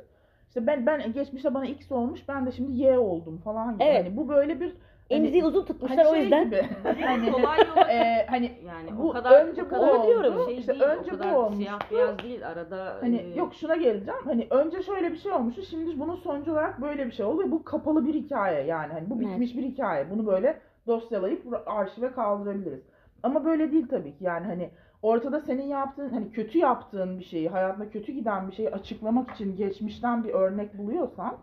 işte 0.49 0.67
ben 0.67 0.87
ben 0.87 1.13
geçmişte 1.13 1.55
bana 1.55 1.67
X 1.67 1.93
olmuş 1.93 2.29
ben 2.29 2.47
de 2.47 2.53
şimdi 2.53 2.81
Y 2.83 2.99
oldum 2.99 3.39
falan 3.45 3.75
gibi. 3.75 3.85
Evet. 3.85 4.05
Hani 4.07 4.17
bu 4.17 4.29
böyle 4.29 4.61
bir 4.61 4.73
Emziği 5.11 5.45
uzun 5.45 5.65
tutmuşlar 5.65 6.05
o 6.05 6.11
şey 6.15 6.23
yüzden. 6.23 6.45
gibi. 6.45 6.63
hani 7.05 7.31
kolay 7.33 7.59
yol. 7.59 7.89
e, 7.89 8.27
hani 8.31 8.53
Yani 8.67 8.99
bu 8.99 9.09
o 9.11 9.13
kadar 9.13 9.47
önce 9.47 9.63
o 9.63 9.65
bu 9.65 9.69
kadar 9.71 9.89
oldu, 9.89 10.07
diyorum. 10.07 10.45
Şey 10.47 10.59
işte 10.59 10.73
değil, 10.73 10.83
önce 10.85 11.11
o 11.11 11.15
bu 11.15 11.19
kadar 11.19 11.33
olmuştu. 11.33 11.57
siyah 11.57 11.91
beyaz 11.91 12.19
değil 12.19 12.49
arada. 12.49 12.97
hani 13.01 13.17
e, 13.17 13.39
yok 13.39 13.55
şuna 13.55 13.77
geleceğim. 13.77 14.21
Hani 14.25 14.47
önce 14.51 14.83
şöyle 14.83 15.13
bir 15.13 15.17
şey 15.17 15.33
olmuştu. 15.33 15.63
Şimdi 15.63 16.01
bunun 16.01 16.17
sonucu 16.17 16.53
olarak 16.53 16.83
böyle 16.83 17.07
bir 17.07 17.13
şey 17.13 17.27
oldu 17.27 17.43
ve 17.47 17.51
bu 17.51 17.65
kapalı 17.65 18.07
bir 18.07 18.15
hikaye 18.15 18.67
yani. 18.67 18.93
Hani 18.93 19.11
bu 19.11 19.15
Evet. 19.15 19.27
bitmiş 19.27 19.57
bir 19.57 19.63
hikaye. 19.63 20.11
Bunu 20.11 20.27
böyle 20.27 20.59
dosyalayıp 20.87 21.47
arşive 21.67 22.13
kaldırabiliriz. 22.13 22.83
Ama 23.23 23.45
böyle 23.45 23.73
değil 23.73 23.87
tabii 23.91 24.19
ki. 24.19 24.25
Yani 24.25 24.47
hani 24.47 24.71
ortada 25.03 25.41
senin 25.41 25.67
yaptığın 25.67 26.09
hani 26.09 26.33
kötü 26.33 26.59
yaptığın 26.59 27.19
bir 27.19 27.25
şeyi, 27.25 27.49
hayatında 27.49 27.91
kötü 27.91 28.13
giden 28.13 28.49
bir 28.49 28.53
şeyi 28.53 28.71
açıklamak 28.71 29.31
için 29.31 29.57
geçmişten 29.57 30.25
bir 30.25 30.31
örnek 30.31 30.79
buluyorsan 30.79 31.37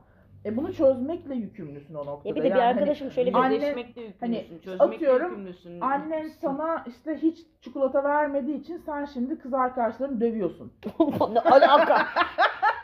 e 0.45 0.57
bunu 0.57 0.73
çözmekle 0.73 1.35
yükümlüsün 1.35 1.95
o 1.95 2.05
noktada. 2.05 2.29
Ya 2.29 2.35
bir 2.35 2.41
de 2.41 2.45
bir 2.45 2.49
Yani 2.49 2.61
hani 2.61 2.73
arkadaşım 2.73 3.11
şöyle 3.11 3.29
bir 3.29 3.35
Anne- 3.35 3.55
yükümlüsün, 3.55 4.13
hani 4.19 4.47
çözmekle 4.65 4.95
atıyorum, 4.95 5.29
yükümlüsün. 5.29 5.81
Annen 5.81 6.27
sana 6.27 6.83
işte 6.87 7.17
hiç 7.17 7.39
çikolata 7.61 8.03
vermediği 8.03 8.59
için 8.59 8.77
sen 8.77 9.05
şimdi 9.05 9.39
kız 9.39 9.53
arkadaşlarını 9.53 10.21
dövüyorsun. 10.21 10.73
ne 11.33 11.39
alaka? 11.39 12.05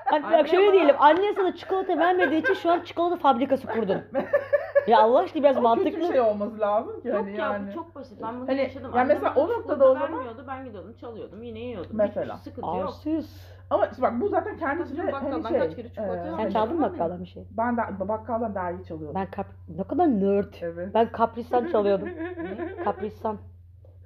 Hani 0.05 0.23
bak 0.23 0.47
şöyle 0.47 0.73
diyelim 0.73 0.95
anne 0.99 1.33
sana 1.35 1.55
çikolata 1.55 1.97
vermediği 1.97 2.41
için 2.41 2.53
şu 2.53 2.71
an 2.71 2.79
çikolata 2.79 3.15
fabrikası 3.15 3.67
kurdun. 3.67 4.01
ya 4.87 4.99
Allah 5.01 5.19
aşkına 5.19 5.43
biraz 5.43 5.57
Ama 5.57 5.69
mantıklı. 5.69 5.91
kötü 5.91 6.01
bir 6.03 6.07
şey 6.13 6.21
olması 6.21 6.59
lazım 6.59 7.01
ki 7.01 7.07
Yok 7.07 7.17
hani 7.17 7.31
ya 7.31 7.37
yani. 7.51 7.67
bu 7.67 7.73
çok 7.73 7.95
basit. 7.95 8.21
Ben 8.23 8.39
bunu 8.39 8.47
Hani, 8.47 8.59
yaşadım. 8.59 8.91
ya 8.95 9.01
Annem 9.01 9.07
mesela 9.07 9.33
o 9.35 9.43
noktada 9.49 9.61
çikolata 9.61 9.85
o 9.85 9.93
zaman- 9.93 10.13
vermiyordu. 10.13 10.45
Ben 10.47 10.65
gidiyordum 10.65 10.93
çalıyordum 11.01 11.43
yine 11.43 11.59
yiyordum. 11.59 11.91
Mesela. 11.93 12.37
Hiçbir 12.37 12.51
sıkıntı 12.51 12.67
yok. 12.77 12.87
Arsız. 12.87 13.55
Ama 13.69 13.85
işte 13.85 14.01
bak 14.01 14.13
bu 14.21 14.27
zaten 14.29 14.57
kendi 14.57 14.83
Tabii 14.83 14.93
içinde 14.93 15.11
bakkaldan 15.13 15.41
hani 15.41 15.57
şey. 15.57 15.59
kaç 15.67 15.75
kere 15.75 15.89
çikolata 15.89 16.15
e? 16.17 16.23
Sen 16.23 16.31
hani 16.33 16.53
çaldın 16.53 16.75
mı 16.75 16.81
Çaldım. 16.81 16.93
bakkaldan 16.93 17.21
bir 17.21 17.25
şey? 17.29 17.43
Ben 17.57 17.77
de 17.77 18.07
bakkaldan 18.07 18.55
dergi 18.55 18.83
çalıyordum. 18.85 19.15
Ben 19.15 19.31
kap 19.31 19.45
ne 19.77 19.83
kadar 19.83 20.07
nerd. 20.07 20.53
Evet. 20.61 20.89
Ben 20.93 21.11
kaprisan 21.11 21.67
çalıyordum. 21.67 22.09
Kaprisan. 22.83 23.37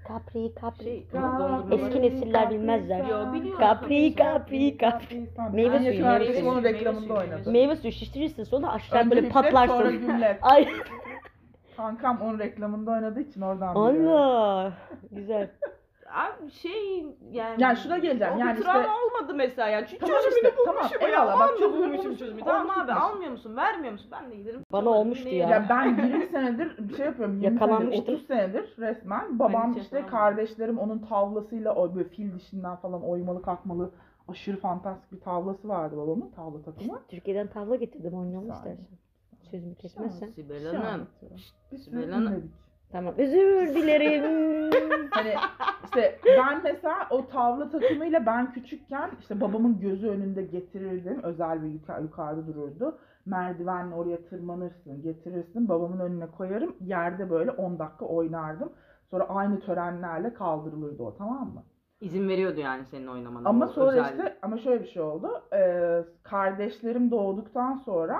Capri, 0.09 0.51
Capri. 0.61 0.83
Şey, 0.83 1.05
dondurma 1.13 1.75
Eski 1.75 2.01
nesiller 2.01 2.49
bilmezler. 2.49 3.05
Yo, 3.05 3.33
biliyorum. 3.33 3.59
Capri, 3.59 4.15
Capri, 4.15 4.77
Capri. 4.77 5.27
Meyve 5.53 5.77
suyu, 5.77 5.89
meyve 5.89 6.01
Kardeşim 6.03 6.33
suyu, 6.35 6.49
onun 6.51 6.63
meyve 6.63 6.77
reklamında 6.79 7.13
oynadı. 7.13 7.51
meyve 7.51 7.75
suyu. 7.75 7.93
Şiştirirsin 7.93 8.43
sonra 8.43 8.71
aşağı 8.71 8.99
Önce 8.99 9.09
böyle 9.11 9.21
biftek, 9.25 9.41
sonra 9.43 9.51
patlarsın. 9.67 10.01
gümlet. 10.07 10.37
Ay 10.41 10.67
Kankam 11.77 12.21
onun 12.21 12.39
reklamında 12.39 12.91
oynadığı 12.91 13.19
için 13.21 13.41
oradan 13.41 13.75
biliyorum. 13.75 14.07
Allah. 14.11 14.73
Güzel. 15.11 15.49
Abi 16.13 16.51
şey 16.51 17.05
yani. 17.31 17.63
Yani 17.63 17.77
şuna 17.77 17.97
geleceğim, 17.97 18.33
O 18.35 18.39
yani 18.39 18.51
işte- 18.59 18.63
travma 18.63 18.89
olmadı 19.05 19.33
mesela 19.35 19.67
yani. 19.67 19.85
Çünkü 19.89 20.05
Tamam 20.05 20.21
çözümünü 20.21 20.49
işte, 20.49 20.55
tamam, 20.65 20.75
bulmuşum 20.81 21.01
ya. 21.01 21.07
eyvallah, 21.07 21.39
bak, 21.39 21.49
çözümünü 21.59 21.97
bulmuşum 21.97 22.27
olmuş 22.27 22.43
Tamam 22.45 22.79
abi 22.79 22.91
almıyor 22.93 23.31
musun 23.31 23.55
vermiyor 23.55 23.91
musun? 23.93 24.09
Ben 24.11 24.31
de 24.31 24.35
giderim. 24.35 24.63
Bana 24.71 24.89
olmuştu 24.89 25.29
ya. 25.29 25.49
Ya 25.49 25.65
ben 25.69 25.85
20 26.07 26.25
senedir 26.27 26.89
bir 26.89 26.95
şey 26.95 27.05
yapıyorum. 27.05 27.41
20 27.41 27.47
senedir, 27.47 27.61
Yakalanmıştım. 27.61 28.13
30 28.13 28.27
senedir 28.27 28.75
resmen. 28.77 29.39
Babam 29.39 29.71
işte 29.77 29.97
yakalanmadım. 29.97 30.35
kardeşlerim 30.35 30.79
onun 30.79 30.99
tavlasıyla 30.99 31.75
o 31.75 31.95
böyle 31.95 32.09
fil 32.09 32.35
dişinden 32.35 32.75
falan 32.75 33.03
oymalı 33.03 33.41
kalkmalı 33.41 33.91
aşırı 34.27 34.57
fantastik 34.57 35.11
bir 35.11 35.19
tavlası 35.19 35.69
vardı 35.69 35.97
babamın 35.97 36.31
tavla 36.31 36.61
takımı. 36.61 37.01
Türkiye'den 37.07 37.47
tavla 37.47 37.75
getirdim 37.75 38.13
oynayalım 38.13 38.51
istersen. 38.51 38.87
Sözümü 39.51 39.75
kesmezsen. 39.75 40.27
Sibel 40.29 40.75
Hanım. 40.75 41.07
Biz 41.71 41.83
Sibel 41.83 42.11
Hanım. 42.11 42.51
Tamam. 42.91 43.13
Özür 43.17 43.75
dilerim. 43.75 44.49
Hani 45.11 45.33
işte 45.85 46.19
ben 46.37 46.61
mesela 46.63 47.07
o 47.09 47.27
tavla 47.27 47.69
takımıyla 47.69 48.25
ben 48.25 48.51
küçükken 48.53 49.09
işte 49.19 49.41
babamın 49.41 49.79
gözü 49.79 50.07
önünde 50.09 50.43
getirirdim. 50.43 51.19
Özel 51.23 51.63
bir 51.63 51.67
yuka- 51.67 52.01
yukarıda 52.01 52.47
dururdu. 52.47 52.97
Merdivenle 53.25 53.95
oraya 53.95 54.17
tırmanırsın, 54.25 55.01
getirirsin. 55.01 55.69
Babamın 55.69 55.99
önüne 55.99 56.27
koyarım. 56.27 56.75
Yerde 56.81 57.29
böyle 57.29 57.51
10 57.51 57.79
dakika 57.79 58.05
oynardım. 58.05 58.71
Sonra 59.11 59.23
aynı 59.29 59.59
törenlerle 59.59 60.33
kaldırılırdı 60.33 61.03
o 61.03 61.15
tamam 61.17 61.47
mı? 61.53 61.63
İzin 62.01 62.29
veriyordu 62.29 62.59
yani 62.59 62.85
senin 62.85 63.07
oynamana. 63.07 63.49
Ama 63.49 63.67
sonra 63.67 63.91
özel- 63.91 64.03
işte 64.17 64.37
ama 64.41 64.57
şöyle 64.57 64.83
bir 64.83 64.87
şey 64.89 65.01
oldu. 65.01 65.29
Ee, 65.53 66.03
kardeşlerim 66.23 67.11
doğduktan 67.11 67.75
sonra 67.75 68.19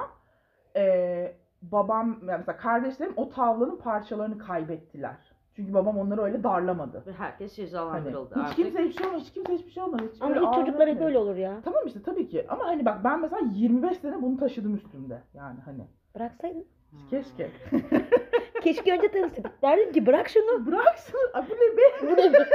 ee, 0.76 1.34
babam 1.62 2.08
yani 2.28 2.38
mesela 2.38 2.58
kardeşlerim 2.58 3.13
o 3.16 3.30
tavlanın 3.30 3.75
parçalarını 3.78 4.38
kaybettiler. 4.38 5.16
Çünkü 5.56 5.74
babam 5.74 5.98
onları 5.98 6.22
öyle 6.22 6.44
darlamadı. 6.44 7.04
Ve 7.08 7.12
herkes 7.13 7.51
Hani 7.58 7.66
cezalandırıldı 7.66 8.36
hiç 8.36 8.44
artık. 8.44 8.56
kimse 8.56 8.84
hiçbir 8.84 8.98
şey 8.98 9.08
olmadı, 9.08 9.22
hiç 9.24 9.34
kimse 9.34 9.54
hiçbir 9.54 9.72
şey 9.72 9.84
olmadı. 9.84 10.04
Hiç 10.13 10.22
Ama 10.22 10.36
böyle 10.36 10.46
ilk 10.46 10.54
çocuklar 10.54 10.89
hep 10.89 11.00
böyle 11.01 11.18
olur 11.18 11.36
ya. 11.36 11.62
Tamam 11.66 11.82
işte 11.86 12.01
tabii 12.01 12.28
ki 12.28 12.46
ama 12.50 12.66
hani 12.66 12.86
bak 12.86 13.04
ben 13.04 13.22
mesela 13.22 13.42
25 13.54 13.98
sene 13.98 14.22
bunu 14.22 14.38
taşıdım 14.38 14.75
üstümde. 14.75 15.22
Yani 15.34 15.60
hani 15.66 15.88
Bıraksaydın. 16.16 16.66
Hmm. 16.92 17.00
keşke. 17.10 17.51
Keşke 18.63 18.94
önce 18.94 19.12
tanışsaydık. 19.12 19.62
Derdim 19.62 19.92
ki 19.92 20.06
bırak 20.06 20.30
şunu. 20.30 20.66
Bırak 20.66 20.98
şunu. 20.98 21.44
Bu 21.50 21.54
ne 21.56 21.78
be? 21.78 21.82
Bu 22.01 22.06
ne 22.22 22.34
be? 22.34 22.50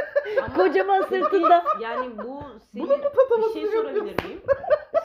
Ama 0.45 0.55
Kocaman 0.55 1.03
sırtında. 1.03 1.65
yani 1.83 2.07
bu 2.19 2.43
senin 2.73 2.87
Bunun 2.87 2.99
mu 2.99 3.05
bir 3.05 3.11
tatamasını 3.17 3.53
şey 3.53 3.63
yapıyorsun? 3.63 3.91
sorabilir 3.95 4.25
miyim? 4.25 4.41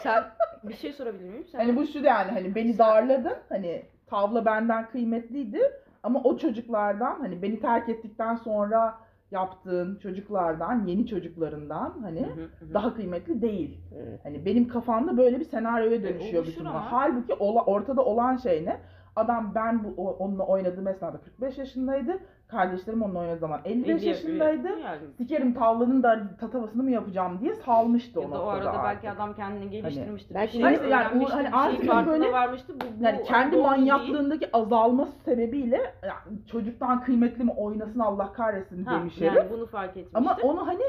Sen 0.04 0.24
bir 0.64 0.74
şey 0.74 0.94
sorabilir 0.94 1.30
miyim? 1.30 1.46
Sen 1.52 1.60
Hani 1.60 1.76
bu 1.76 1.88
şu 1.88 2.00
yani 2.00 2.32
hani 2.32 2.56
beni 2.56 2.78
darladın. 2.78 3.36
Hani 3.50 3.82
tavla 4.08 4.46
benden 4.46 4.90
kıymetliydi. 4.90 5.62
Ama 6.04 6.22
o 6.24 6.38
çocuklardan 6.38 7.20
hani 7.20 7.42
beni 7.42 7.60
terk 7.60 7.90
ettikten 7.90 8.36
sonra 8.36 8.98
yaptığın 9.32 9.96
çocuklardan, 9.96 10.86
yeni 10.88 11.08
çocuklarından 11.08 11.96
hani 12.02 12.22
Hı 12.22 12.26
hı 12.26 12.66
hı. 12.66 12.74
daha 12.74 12.94
kıymetli 12.96 13.42
değil. 13.42 13.78
Hani 14.24 14.46
benim 14.46 14.68
kafamda 14.68 15.18
böyle 15.18 15.40
bir 15.40 15.46
senaryoya 15.46 16.04
dönüşüyor 16.04 16.44
oluşur 16.44 16.52
bütün 16.52 16.66
bu. 16.66 16.70
ama. 16.70 16.92
Halbuki 16.92 17.34
ola, 17.34 17.66
ortada 17.66 18.06
olan 18.06 18.38
şey 18.38 18.66
ne? 18.66 18.80
Adam 19.20 19.52
ben 19.56 19.84
bu 19.84 19.94
o- 19.98 20.16
onunla 20.20 20.44
oynadığı 20.44 20.90
esnada 20.90 21.18
45 21.18 21.58
yaşındaydı. 21.58 22.20
Kardeşlerim 22.48 23.02
onunla 23.02 23.20
oynadığı 23.20 23.40
zaman 23.40 23.62
55 23.66 24.02
Elli 24.02 24.08
yaşındaydı. 24.10 24.68
Yani. 24.68 25.02
Sikerim 25.18 25.54
tavlanın 25.54 26.04
da 26.04 26.20
tatavasını 26.40 26.84
mı 26.84 26.92
yapacağım 26.92 27.40
diye 27.42 27.56
salmıştı 27.56 28.20
o 28.20 28.24
Ya 28.24 28.32
da 28.32 28.36
o 28.42 28.46
noktada 28.46 28.70
arada 28.70 28.70
artık. 28.70 29.04
belki 29.04 29.18
adam 29.18 29.34
kendini 29.36 29.70
geliştirmiştir. 29.70 30.36
belki 30.36 30.58
bir 30.60 30.64
şey 30.64 30.74
işte 30.74 30.88
yani 30.88 31.06
o 31.06 31.30
hani 31.30 31.46
bir 31.46 31.52
şey 31.52 31.60
artık 31.62 31.86
farkına 31.88 32.14
böyle- 32.14 32.32
varmıştır. 32.32 32.76
Bu, 32.76 32.80
bu 33.00 33.04
Yani 33.04 33.24
kendi 33.24 33.52
doğru 33.56 33.62
değil. 33.64 33.70
manyaklığındaki 33.72 34.50
azalması 34.54 35.12
sebebiyle 35.26 35.94
yani 36.04 36.46
çocuktan 36.52 37.04
kıymetli 37.04 37.44
mi 37.44 37.52
oynasın 37.58 38.00
Allah 38.00 38.34
kahretsin 38.34 38.86
Ha, 38.86 38.96
demiş 39.00 39.22
yani 39.22 39.40
herif. 39.40 39.52
bunu 39.52 39.66
fark 39.66 39.90
etmiştir. 39.90 40.18
Ama 40.18 40.38
onu 40.44 40.68
hani 40.68 40.84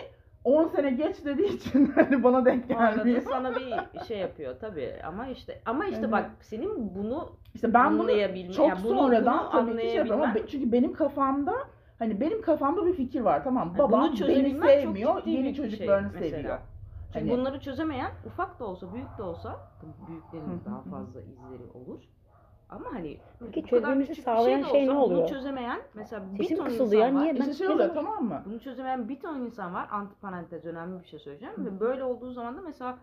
10 0.44 0.68
sene 0.68 0.90
geç 0.90 1.24
dediği 1.24 1.48
için 1.56 1.86
hani 1.94 2.24
bana 2.24 2.44
denk 2.44 2.70
O 2.70 2.78
arada 2.78 2.96
gelmiyor. 2.96 3.22
sana 3.22 3.52
bir 3.56 4.00
şey 4.08 4.18
yapıyor 4.18 4.56
tabii 4.60 4.94
ama 5.06 5.26
işte 5.26 5.60
ama 5.66 5.84
işte 5.86 6.00
Evet. 6.00 6.12
bak 6.12 6.30
senin 6.40 6.94
bunu 6.94 7.28
İşte 7.54 7.74
ben 7.74 7.92
bunu 7.92 8.02
anlayabilme 8.02 8.52
çok 8.52 8.68
yani 8.68 8.84
bunu, 8.84 8.98
sonradan 8.98 9.38
bunu 9.52 9.66
tabii 9.66 9.76
ki 9.76 9.82
şey 9.82 9.94
yapıyorum 9.96 10.22
ama 10.22 10.32
anlayabilmen- 10.32 10.34
be- 10.34 10.46
çünkü 10.46 10.72
benim 10.72 10.92
kafamda 10.92 11.54
hani 11.98 12.20
benim 12.20 12.42
kafamda 12.42 12.86
bir 12.86 12.92
fikir 12.92 13.20
var 13.20 13.44
tamam 13.44 13.68
Yani 13.68 13.78
babam 13.78 14.00
bunu 14.00 14.08
beni 14.10 14.16
çözebilmen 14.18 14.60
çok 14.66 14.70
sevmiyor 14.70 15.18
ciddi 15.18 15.30
yeni 15.30 15.48
bir 15.48 15.54
şey 15.54 15.64
çocuklarını 15.64 16.10
mesela. 16.14 16.36
seviyor. 16.36 16.58
Çünkü 17.12 17.28
Hani- 17.28 17.38
bunları 17.38 17.60
çözemeyen 17.60 18.10
ufak 18.26 18.60
da 18.60 18.64
olsa 18.64 18.92
büyük 18.94 19.18
de 19.18 19.22
olsa 19.22 19.56
büyüklerin 20.08 20.46
Hı 20.46 20.50
hı 20.50 20.64
daha 20.64 20.78
hı. 20.84 20.90
fazla 20.90 21.20
izleri 21.20 21.62
olur. 21.74 22.00
Ama 22.70 22.92
hani 22.92 23.18
Peki 23.54 23.62
bu 23.62 23.70
kadar 23.70 23.80
çözmemizi 23.80 24.08
küçük 24.08 24.26
bir 24.26 24.32
sağlayan 24.32 24.62
de 24.64 24.68
şey 24.68 24.86
ne 24.86 24.90
olsa 24.90 25.00
oluyor? 25.00 25.20
Bunu 25.20 25.28
çözemeyen 25.28 25.80
mesela 25.94 26.22
bir 26.32 26.38
Sesim 26.38 26.56
ton 26.56 26.64
kısıldı 26.64 26.94
insan 26.94 27.08
ya, 27.08 27.14
var. 27.14 27.22
niye? 27.22 27.34
Ben 27.34 27.40
İşte 27.40 27.54
şey 27.54 27.68
oluyor 27.68 27.94
tamam 27.94 28.24
mı? 28.24 28.42
Bunu 28.46 28.60
çözemeyen 28.60 29.08
bir 29.08 29.20
ton 29.20 29.40
insan 29.40 29.74
var. 29.74 29.88
Antiparantez 29.90 30.64
önemli 30.64 31.02
bir 31.02 31.06
şey 31.08 31.18
söyleyeceğim. 31.18 31.54
Ve 31.58 31.80
böyle 31.80 32.04
olduğu 32.04 32.32
zaman 32.32 32.56
da 32.56 32.60
mesela 32.62 32.98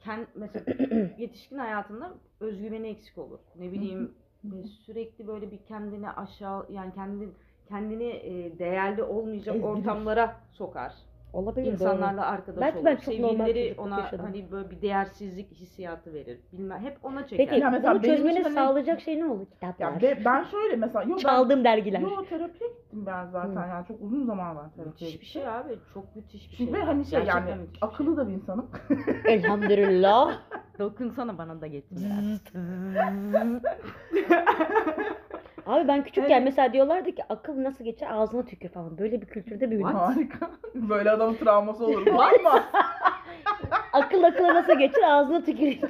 kend, 0.00 0.26
mesela 0.34 0.64
yetişkin 1.18 1.58
hayatında 1.58 2.10
özgüveni 2.40 2.88
eksik 2.88 3.18
olur. 3.18 3.38
Ne 3.58 3.72
bileyim 3.72 4.14
e, 4.44 4.66
sürekli 4.66 5.26
böyle 5.26 5.50
bir 5.50 5.58
kendini 5.58 6.10
aşağı 6.10 6.66
yani 6.70 6.94
kendini 6.94 7.28
kendini 7.68 8.04
e, 8.08 8.58
değerli 8.58 9.02
olmayacak 9.02 9.56
Ezdirir. 9.56 9.68
ortamlara 9.70 10.36
sokar. 10.52 10.94
Olabilir 11.32 11.64
doğru. 11.66 11.72
İnsanlarla 11.72 12.26
arkadaş 12.26 12.60
Belki 12.60 12.76
olur. 12.76 12.84
ben 12.86 12.94
çok 12.94 13.04
Sevgilileri 13.04 13.74
ona 13.78 14.00
yaşadım. 14.00 14.24
hani 14.26 14.52
böyle 14.52 14.70
bir 14.70 14.82
değersizlik 14.82 15.52
hissiyatı 15.52 16.14
verir. 16.14 16.40
Bilmem 16.52 16.80
hep 16.80 17.04
ona 17.04 17.26
çeker. 17.26 17.46
Peki 17.46 17.60
Ya 17.60 17.70
mesela 17.70 17.94
bunu 17.94 18.02
çözmeni 18.02 18.42
hani- 18.42 18.54
sağlayacak 18.54 19.00
şey 19.00 19.20
ne 19.20 19.24
oldu? 19.24 19.46
Ya 19.62 19.72
Kitaplar. 19.72 20.02
be- 20.02 20.18
ben 20.24 20.44
şöyle 20.44 20.76
mesela 20.76 21.02
yo 21.02 21.10
ben 21.10 21.16
Çaldığım 21.16 21.64
dergiler. 21.64 22.00
yo 22.00 22.24
terapiye 22.28 22.70
gittim 22.70 23.06
ben 23.06 23.26
zaten 23.26 23.68
yani 23.68 23.86
çok 23.86 24.00
uzun 24.00 24.26
zaman 24.26 24.56
ben 24.56 24.70
terapiye 24.70 25.10
müthiş 25.10 25.20
bir 25.20 25.26
şey 25.26 25.48
abi. 25.48 25.78
Çok 25.94 26.16
müthiş 26.16 26.52
bir 26.52 26.56
Çünkü 26.56 26.72
şey. 26.72 26.80
ve 26.80 26.84
hani 26.84 27.04
şey 27.04 27.18
Gerçekten 27.24 27.46
yani 27.48 27.62
akıllı 27.80 28.08
şey. 28.08 28.16
da 28.16 28.28
bir 28.28 28.32
insanım. 28.32 28.70
Elhamdülillah. 29.24 30.38
Dokunsana 30.78 31.38
bana 31.38 31.60
da 31.60 31.66
getir. 31.66 31.98
Abi 35.66 35.88
ben 35.88 36.04
küçükken 36.04 36.30
Evet. 36.34 36.44
mesela 36.44 36.72
diyorlardı 36.72 37.12
ki 37.12 37.22
akıl 37.28 37.62
nasıl 37.62 37.84
geçer 37.84 38.08
ağzına 38.10 38.44
tükür 38.44 38.68
falan. 38.68 38.98
Böyle 38.98 39.20
bir 39.20 39.26
kültürde 39.26 39.70
büyüdüm. 39.70 39.86
Harika. 39.94 40.50
Böyle 40.74 41.10
adamın 41.10 41.34
travması 41.34 41.84
olur. 41.86 42.06
Var 42.14 42.32
mı? 42.32 42.50
Akıl 43.92 44.22
akıla 44.22 44.54
nasıl 44.54 44.78
geçer 44.78 45.02
ağzına 45.02 45.44
tükürünce. 45.44 45.86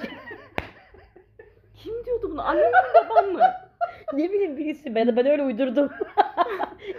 Kim 1.75 2.05
diyordu 2.05 2.29
bunu? 2.33 2.43
Annem 2.49 2.65
mi 2.65 2.79
babam 2.95 3.33
mı? 3.33 3.41
ne 4.13 4.33
bileyim 4.33 4.57
birisi 4.57 4.95
ben, 4.95 5.17
ben 5.17 5.27
öyle 5.27 5.43
uydurdum. 5.43 5.91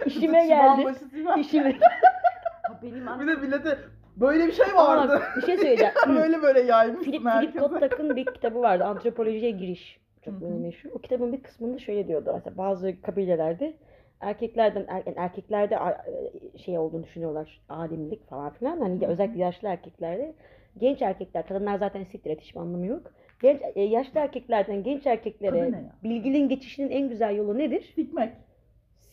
İşime 0.06 0.46
geldi. 0.46 0.94
İşime 1.36 1.78
Ha, 2.62 2.78
benim 2.82 2.94
Bir 3.02 3.06
annem 3.06 3.28
de 3.28 3.34
millete 3.34 3.78
böyle 4.16 4.46
bir 4.46 4.52
şey 4.52 4.66
Ama 4.70 4.88
vardı. 4.88 5.12
bak, 5.12 5.32
bir 5.36 5.42
şey 5.46 5.56
söyleyeceğim. 5.56 5.92
böyle 6.08 6.42
böyle 6.42 6.60
yaymışsın 6.60 7.04
Philip, 7.04 7.20
Philip 7.22 7.34
herkese. 7.34 7.58
Kottak'ın 7.58 8.16
bir 8.16 8.24
kitabı 8.24 8.60
vardı. 8.62 8.84
Antropolojiye 8.84 9.50
giriş. 9.50 10.00
Çok 10.24 10.34
Hı 10.34 10.38
hı. 10.38 10.40
böyle 10.40 10.58
meşhur. 10.58 10.90
O 10.94 10.98
kitabın 10.98 11.32
bir 11.32 11.42
kısmında 11.42 11.78
şöyle 11.78 12.08
diyordu. 12.08 12.30
Mesela 12.34 12.56
bazı 12.56 13.00
kabilelerde 13.02 13.74
erkeklerden 14.20 14.84
er, 14.88 15.02
erkeklerde 15.16 15.74
e, 15.74 16.58
şey 16.58 16.78
olduğunu 16.78 17.04
düşünüyorlar. 17.04 17.60
Alimlik 17.68 18.28
falan 18.28 18.52
filan. 18.52 18.80
Hani 18.80 19.06
özellikle 19.06 19.40
yaşlı 19.40 19.68
erkeklerde. 19.68 20.34
Genç 20.78 21.02
erkekler, 21.02 21.46
kadınlar 21.46 21.78
zaten 21.78 22.04
siktir 22.04 22.30
et 22.30 22.40
hiçbir 22.40 22.60
anlamı 22.60 22.86
yok. 22.86 23.12
Genç, 23.42 23.60
e, 23.74 23.82
yaşlı 23.82 24.20
erkeklerden 24.20 24.82
genç 24.82 25.06
erkeklere 25.06 25.74
bilginin 26.04 26.48
geçişinin 26.48 26.90
en 26.90 27.08
güzel 27.08 27.36
yolu 27.36 27.58
nedir? 27.58 27.92
Sikmek. 27.94 28.32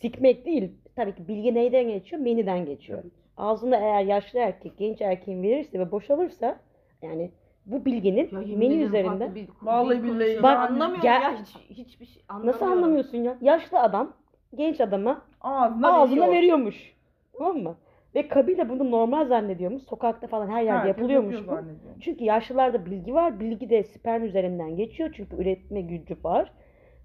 Sikmek 0.00 0.46
değil. 0.46 0.72
Tabii 0.96 1.14
ki 1.14 1.28
bilgi 1.28 1.54
neyden 1.54 1.88
geçiyor? 1.88 2.22
Meniden 2.22 2.66
geçiyor. 2.66 3.04
Ağzında 3.36 3.76
eğer 3.76 4.04
yaşlı 4.04 4.38
erkek 4.38 4.78
genç 4.78 5.00
erkeğin 5.00 5.42
verirse 5.42 5.78
ve 5.78 5.90
boşalırsa 5.90 6.60
yani 7.02 7.30
bu 7.66 7.84
bilginin 7.84 8.28
Ya 8.32 8.56
menü 8.56 8.74
üzerinde 8.74 9.34
bir- 9.34 9.48
Vallahi 9.62 10.02
billahi. 10.02 10.42
Bak, 10.42 10.58
anlamıyorum 10.58 11.02
gel- 11.02 11.22
ya 11.22 11.34
hiç, 11.40 11.56
hiçbir 11.70 12.06
şey 12.06 12.22
anlamıyorum. 12.28 12.60
nasıl 12.62 12.72
anlamıyorsun 12.76 13.18
ya? 13.18 13.36
Yaşlı 13.40 13.80
adam 13.80 14.12
genç 14.54 14.80
adama 14.80 15.22
Ağzına, 15.40 15.92
ağzına 15.92 16.20
veriyor. 16.20 16.32
veriyormuş. 16.36 16.92
Tamam 17.38 17.56
mı? 17.58 17.76
Ve 18.14 18.28
kabile 18.28 18.68
bunu 18.68 18.90
normal 18.90 19.26
zannediyormuş. 19.28 19.82
Sokakta 19.82 20.26
falan 20.26 20.48
her 20.48 20.62
yerde 20.62 20.70
Herkes 20.78 20.88
yapılıyormuş 20.88 21.36
bu. 21.48 21.58
Çünkü 22.00 22.24
yaşlılarda 22.24 22.86
bilgi 22.86 23.14
var. 23.14 23.40
Bilgi 23.40 23.70
de 23.70 23.82
sperm 23.84 24.24
üzerinden 24.24 24.76
geçiyor. 24.76 25.10
Çünkü 25.16 25.36
üretme 25.36 25.80
gücü 25.80 26.16
var. 26.24 26.52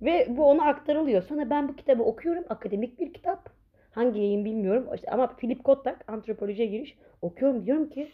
Ve 0.01 0.27
bu 0.29 0.45
ona 0.45 0.63
aktarılıyor. 0.65 1.21
Sonra 1.21 1.49
ben 1.49 1.67
bu 1.67 1.75
kitabı 1.75 2.03
okuyorum. 2.03 2.43
Akademik 2.49 2.99
bir 2.99 3.13
kitap. 3.13 3.49
Hangi 3.97 4.19
yayın 4.19 4.45
bilmiyorum. 4.45 4.87
İşte 4.95 5.11
ama 5.11 5.27
Philip 5.27 5.63
Kottak 5.63 5.97
antropolojiye 6.07 6.67
giriş 6.67 6.97
okuyorum. 7.21 7.65
Diyorum 7.65 7.89
ki 7.89 8.11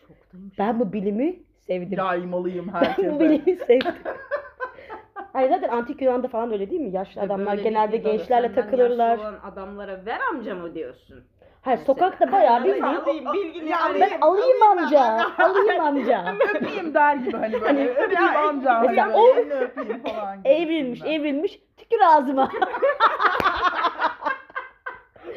ben 0.59 0.79
bu 0.79 0.93
bilimi 0.93 1.35
sevdim. 1.67 1.97
Yaymalıyım 1.97 2.67
Ben 2.67 2.73
bu 2.73 2.85
herkese. 2.85 3.19
bilimi 3.19 3.55
sevdim. 3.67 3.93
Hayır 5.33 5.49
zaten 5.49 5.69
antik 5.69 6.01
Yunan'da 6.01 6.27
falan 6.27 6.51
öyle 6.51 6.69
değil 6.69 6.81
mi? 6.81 6.91
Yaşlı 6.91 7.21
Ve 7.21 7.25
adamlar 7.25 7.53
genelde 7.55 7.99
bir- 7.99 8.03
gençlerle 8.03 8.53
takılırlar. 8.53 9.09
yaşlı 9.09 9.23
olan 9.23 9.39
adamlara 9.51 10.05
ver 10.05 10.19
amca 10.31 10.55
mı 10.55 10.75
diyorsun? 10.75 11.23
Hayır 11.61 11.79
Mesela. 11.79 11.93
sokakta 11.93 12.31
bayağı 12.31 12.63
bildiğin 12.63 12.83
alayım 12.83 13.25
bilgini 13.33 13.77
alayım. 13.77 14.07
ben 14.11 14.21
alayım 14.21 14.61
amca, 14.71 15.01
alayım 15.37 15.83
amca. 15.83 16.35
öpeyim 16.55 16.93
der 16.93 17.15
gibi 17.15 17.37
hani 17.37 17.53
böyle. 17.53 17.65
Hani- 17.65 17.89
öpeyim 17.89 18.35
amca. 18.47 18.79
Mesela 18.81 19.13
o- 19.13 19.35
öpeyim 19.35 20.03
falan. 20.03 20.37
gibi. 20.43 20.49
Evrilmiş, 20.49 21.01
evrilmiş. 21.01 21.59
Tükür 21.77 21.99
ağzıma. 22.05 22.51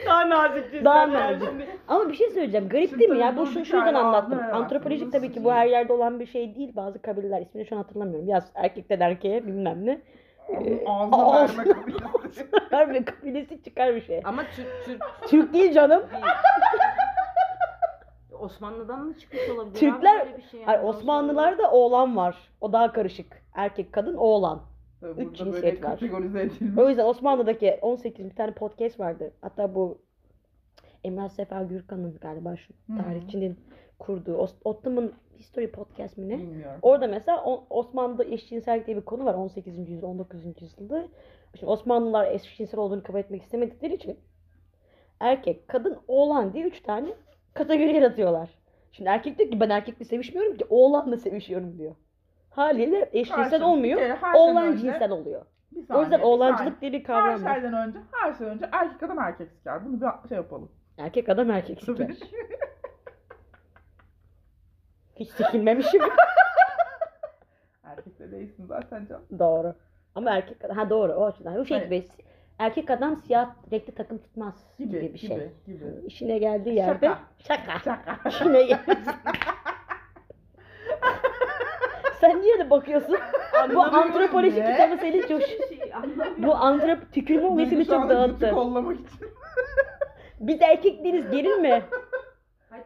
Daha 0.06 0.28
nazik 0.30 0.84
Daha 0.84 1.12
nazik. 1.12 1.48
Ama 1.88 2.08
bir 2.08 2.14
şey 2.14 2.28
söyleyeceğim. 2.30 2.68
Garip 2.68 2.88
Şimdi 2.88 3.00
değil 3.00 3.10
mi 3.10 3.18
ya? 3.18 3.36
Bu 3.36 3.46
şu 3.46 3.64
şuradan 3.64 3.94
anlattım. 3.94 4.38
ağzına 4.38 4.52
Antropolojik 4.56 5.12
tabii 5.12 5.32
ki 5.32 5.44
bu 5.44 5.52
her 5.52 5.66
yerde 5.66 5.92
olan 5.92 6.20
bir 6.20 6.26
şey 6.26 6.54
değil. 6.54 6.76
Bazı 6.76 7.02
kabileler 7.02 7.40
ismini 7.42 7.66
şu 7.66 7.74
an 7.76 7.78
hatırlamıyorum. 7.82 8.28
Yaz 8.28 8.50
erkekten 8.54 9.00
erkeğe 9.00 9.46
bilmem 9.46 9.86
ne. 9.86 10.00
Ee, 10.48 10.86
Ağzına 10.86 11.16
ağzına- 11.16 11.64
verme 11.66 13.04
kabilesi. 13.04 13.04
Kabilesi 13.04 13.62
çıkar 13.62 13.94
bir 13.94 14.00
şey. 14.00 14.20
Ama 14.24 14.42
Türk 14.56 14.66
Türk 14.84 15.02
Türk 15.28 15.52
değil 15.54 15.72
canım. 15.72 16.02
değil. 16.12 16.24
Osmanlı'dan 18.40 19.04
mı 19.04 19.18
çıkmış 19.18 19.48
olabilir? 19.50 19.74
Türkler- 19.74 20.26
böyle 20.26 20.36
bir 20.36 20.42
şey 20.42 20.60
yani? 20.60 20.66
Hayır, 20.66 20.82
Osmanlılarda 20.82 21.70
oğlan 21.70 22.16
var. 22.16 22.36
O 22.60 22.72
daha 22.72 22.92
karışık. 22.92 23.42
Erkek, 23.54 23.92
kadın, 23.92 24.14
oğlan. 24.14 24.60
Burada 25.02 25.16
böyle 25.16 25.34
cinsiyet 25.34 25.82
var. 25.82 25.90
kategorize 25.90 26.42
edilmiş. 26.42 26.78
O 26.78 26.88
yüzden 26.88 27.04
Osmanlı'daki 27.04 27.78
18 27.82 28.30
bir 28.30 28.34
tane 28.34 28.52
podcast 28.52 29.00
vardı. 29.00 29.32
Hatta 29.40 29.74
bu 29.74 29.98
Emrah 31.04 31.28
Sefa 31.28 31.62
Gürkan'ın 31.62 32.14
galiba 32.20 32.56
şu 32.56 32.74
hı. 32.92 33.02
tarihçinin 33.02 33.56
kurduğu 33.98 34.48
Ottoman 34.64 35.12
History 35.38 35.70
Podcast 35.70 36.18
mi 36.18 36.28
ne? 36.28 36.38
Bilmiyorum. 36.38 36.78
Orada 36.82 37.06
mesela 37.06 37.44
Osmanlı'da 37.70 38.24
eşcinsellik 38.24 38.86
diye 38.86 38.96
bir 38.96 39.04
konu 39.04 39.24
var 39.24 39.34
18. 39.34 39.78
yüzyılda 39.78 40.06
19. 40.06 40.44
yüzyılda. 40.62 41.08
Şimdi 41.54 41.70
Osmanlılar 41.70 42.30
eşcinsel 42.30 42.80
olduğunu 42.80 43.02
kabul 43.02 43.18
etmek 43.18 43.42
istemedikleri 43.42 43.94
için 43.94 44.18
erkek, 45.20 45.68
kadın, 45.68 45.98
oğlan 46.08 46.52
diye 46.52 46.64
üç 46.64 46.80
tane 46.80 47.08
kategori 47.54 47.94
yaratıyorlar. 47.94 48.50
Şimdi 48.92 49.10
erkek 49.10 49.38
diyor 49.38 49.50
ki 49.50 49.60
ben 49.60 49.70
erkekle 49.70 50.04
sevişmiyorum 50.04 50.56
ki 50.56 50.64
oğlanla 50.70 51.16
sevişiyorum 51.16 51.78
diyor. 51.78 51.94
Haliyle 52.56 53.10
eşcinsel 53.12 53.50
Karşı- 53.50 53.66
olmuyor. 53.66 53.98
kere 53.98 54.12
her 54.16 54.32
şeyden 54.32 54.38
Oğlan 54.38 54.66
önce- 54.66 54.78
cinsel 54.82 55.10
oluyor. 55.10 55.44
Bir 55.72 55.82
O 55.82 55.86
saniye, 55.86 56.02
yüzden 56.02 56.18
bir 56.20 56.24
oğlancılık 56.24 56.58
saniye. 56.58 56.80
diye 56.80 56.92
bir 56.92 56.98
Her 56.98 57.04
kavram 57.06 57.44
var. 57.44 57.54
şeyden 57.54 57.72
önce, 57.88 57.98
her 58.12 58.32
şeyden 58.34 58.54
önce 58.54 58.68
erkek 58.72 59.02
adam 59.02 59.18
erkek 59.18 59.50
siker. 59.52 59.84
Bunu 59.84 60.00
bir 60.00 60.28
şey 60.28 60.36
yapalım. 60.36 60.72
Erkek 60.98 61.28
adam 61.28 61.50
erkek 61.50 61.82
siker. 61.82 62.08
Hiç 65.16 65.30
sikilmemişim. 65.30 66.02
Erkek 67.84 68.18
de 68.18 68.30
değilsin 68.32 68.66
zaten 68.66 69.06
can. 69.08 69.20
doğru. 69.38 69.74
Ama 70.14 70.30
erkek 70.30 70.64
adam, 70.64 70.76
ha 70.76 70.90
doğru 70.90 71.12
o 71.12 71.24
açıdan. 71.24 71.56
O 71.58 71.64
şey 71.64 71.76
Evet. 71.78 71.86
gibi, 71.90 72.04
erkek 72.58 72.90
adam 72.90 73.16
siyah 73.16 73.50
renkli 73.72 73.94
takım 73.94 74.18
tutmaz 74.18 74.54
gibi, 74.78 74.90
Gibi, 74.90 75.14
bir 75.14 75.18
şey. 75.18 75.28
gibi, 75.36 75.50
gibi. 75.66 75.84
İşine 76.06 76.38
geldiği 76.38 76.74
yerde 76.74 77.10
şaka. 77.38 77.78
Şaka. 77.78 78.28
İşine 78.28 78.62
geldi. 78.62 78.96
Sen 82.26 82.42
niye 82.42 82.58
de 82.58 82.70
bakıyorsun? 82.70 83.16
Bu 83.74 83.82
antropoloji 83.82 84.60
ne? 84.60 84.72
kitabı 84.72 84.96
seni 85.00 85.20
çok... 85.28 85.42
Şey. 85.42 85.58
Bu 86.38 86.54
antrop 86.54 87.12
tükürme 87.12 87.46
olayı 87.46 87.66
seni 87.66 87.86
çok 87.86 88.08
dağıttı. 88.08 88.50
kollamak 88.50 88.94
için. 88.96 89.28
Biz 90.40 90.62
erkek 90.62 91.04
değiliz 91.04 91.30
gerilme. 91.30 91.82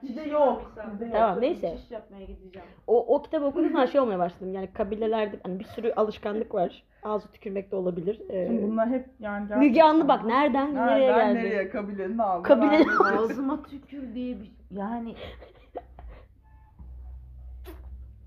Bizde 0.02 0.22
yok, 0.22 0.72
bizde 0.92 1.04
yok. 1.04 1.14
Tamam, 1.14 1.40
neyse. 1.40 1.76
Çiş 1.82 1.90
yapmaya 1.90 2.24
gideceğim. 2.24 2.68
O, 2.86 3.14
o 3.16 3.22
kitabı 3.22 3.44
okudum 3.46 3.68
zaman 3.72 3.86
şey 3.86 4.00
olmaya 4.00 4.18
başladım. 4.18 4.52
Yani 4.52 4.72
kabilelerde 4.72 5.36
hani 5.42 5.58
bir 5.58 5.64
sürü 5.64 5.92
alışkanlık 5.92 6.54
var. 6.54 6.82
Ağzı 7.02 7.28
tükürmek 7.32 7.70
de 7.70 7.76
olabilir. 7.76 8.20
Ee, 8.30 8.46
Şimdi 8.46 8.62
bunlar 8.62 8.88
hep 8.88 9.06
yani 9.20 9.38
gerçekten. 9.38 9.58
Müge 9.58 9.82
Anlı 9.82 10.08
bak 10.08 10.24
nereden 10.24 10.74
nereye 10.74 11.08
Nereden 11.12 11.34
geldi. 11.34 11.38
nereye 11.46 11.68
kabilenin 11.70 12.18
ağzına. 12.18 12.42
Kabile- 12.48 12.70
verdi. 12.72 13.18
Ağzıma 13.18 13.62
tükür 13.62 14.14
diye 14.14 14.36
bir 14.40 14.50
yani 14.70 15.14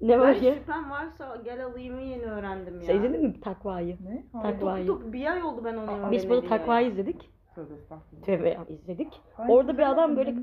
Ne 0.04 0.20
var 0.20 0.34
ya? 0.36 0.54
şüphem 0.56 0.90
varsa 0.92 1.36
gel 1.46 1.66
alayımı 1.66 2.02
yeni 2.02 2.24
öğrendim 2.24 2.76
ya. 2.76 2.82
Sen 2.82 2.96
izledin 2.98 3.22
mi 3.24 3.42
takvayı? 3.42 3.98
Ne? 4.10 4.24
Tak- 4.34 4.42
Takvayı. 4.44 4.88
Tok 4.88 5.02
tok 5.02 5.14
bir 5.14 5.32
ay 5.32 5.44
oldu 5.44 5.62
ben 5.66 5.74
onu 5.74 5.92
Aa, 5.92 5.94
öğreneli 5.96 6.12
Biz 6.12 6.30
burada 6.30 6.48
takvayı 6.48 6.88
izledik. 6.88 7.30
Tövbe 7.56 7.74
estağfurullah. 7.74 8.26
Tövbe 8.26 8.50
ya, 8.50 8.66
izledik. 8.70 9.22
Ben 9.40 9.48
Orada 9.48 9.78
bir 9.78 9.92
adam 9.92 10.16
böyle 10.16 10.36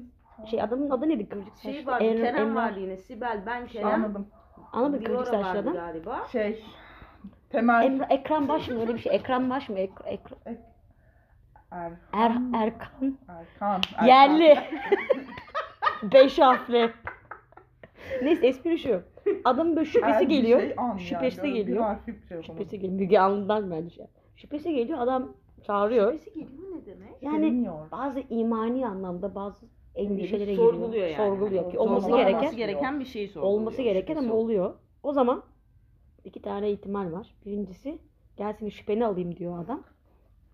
şey 0.51 0.63
adamın 0.63 0.91
adı 0.91 1.09
neydi? 1.09 1.29
Kıvırcık 1.29 1.57
Şey 1.57 1.75
saçlı. 1.75 1.91
vardı, 1.93 2.05
Emre- 2.05 2.21
Kerem 2.23 2.49
Emre- 2.49 2.55
vardı 2.55 2.81
yine. 2.81 2.97
Sibel, 2.97 3.43
ben 3.47 3.67
Kerem. 3.67 3.89
Anladım. 3.89 4.27
Anladın 4.73 4.93
mı 5.01 5.07
Diora 5.07 5.13
kıvırcık 5.25 5.35
saçlı 5.35 5.49
vardı 5.49 5.59
adam? 5.59 5.73
galiba. 5.75 6.27
Şey. 6.33 6.65
Temel. 7.51 7.85
Emre, 7.85 8.07
ekran 8.11 8.49
baş 8.49 8.69
mı 8.69 8.81
öyle 8.81 8.95
bir 8.95 8.99
şey? 8.99 9.17
Ekran 9.17 9.51
baş 9.51 9.69
mı? 9.69 9.79
Ek, 9.79 9.93
ekran, 10.05 10.39
Er, 11.73 11.93
er, 12.13 12.33
Erkan. 12.55 12.55
Erkan. 12.55 13.17
Erkan. 13.29 14.07
Yerli. 14.07 14.59
Beş 16.13 16.39
harfli. 16.39 16.91
Neyse 18.23 18.47
espri 18.47 18.79
şu. 18.79 19.03
Adamın 19.45 19.77
böyle 19.77 19.87
şüphesi 19.87 20.13
Er 20.15 20.21
bir 20.21 20.27
geliyor. 20.29 20.61
şey 20.61 20.75
an 20.77 20.97
şüphesi 20.97 21.47
yani. 21.47 21.55
Geliyor. 21.55 21.85
Şey 22.07 22.15
yapamadım. 22.37 22.43
Şüphesi 22.43 22.79
geliyor. 22.79 23.01
Müge 23.01 23.19
Anlı'dan 23.19 23.71
bence. 23.71 23.91
şey. 23.95 24.07
Şüphesi 24.37 24.75
geliyor. 24.75 24.99
Adam 24.99 25.33
çağırıyor. 25.67 26.13
Şüphesi 26.13 26.33
geliyor 26.35 26.63
ne 26.77 26.87
demek? 26.87 27.23
Yani 27.23 27.47
Bilmiyor. 27.47 27.91
bazı 27.93 28.21
imani 28.31 28.87
anlamda 28.87 29.35
bazı 29.35 29.67
endişelere 29.95 30.57
Sorguluyor 30.57 30.89
giriyor. 30.93 31.07
yani. 31.09 31.17
Sorguluyor 31.17 31.71
ki 31.71 31.79
olması 31.79 32.01
Sorgulaması 32.03 32.11
gereken 32.31 32.39
Olması 32.39 32.57
gereken 32.57 33.01
bir 33.01 33.05
şeyi 33.05 33.29
sorguluyor. 33.29 33.61
olması 33.61 33.83
gereken 33.83 34.15
şüphesi 34.15 34.31
ama 34.31 34.41
oluyor. 34.41 34.75
O 35.03 35.13
zaman 35.13 35.43
iki 36.25 36.43
tane 36.43 36.71
ihtimal 36.71 37.13
var. 37.13 37.35
Birincisi 37.47 37.99
gel 38.37 38.53
seni 38.59 38.71
şüpheni 38.71 39.07
alayım 39.07 39.37
diyor 39.37 39.65
adam. 39.65 39.83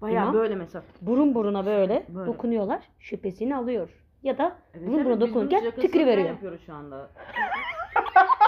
Bayağı 0.01 0.25
İmam. 0.25 0.35
böyle 0.35 0.55
mesela. 0.55 0.85
Burun 1.01 1.35
buruna 1.35 1.67
böyle, 1.67 2.07
Böyle. 2.15 2.27
dokunuyorlar. 2.27 2.89
Şüphesini 2.99 3.57
alıyor. 3.57 4.03
Ya 4.23 4.39
da 4.39 4.57
Evet, 4.75 4.87
burun 4.89 4.97
evet, 4.97 5.07
buruna 5.07 5.21
dokunurken 5.21 5.71
tükürü 5.71 6.07
veriyor. 6.07 6.29
yapıyoruz 6.29 6.61
şu 6.67 6.75
anda. 6.75 7.11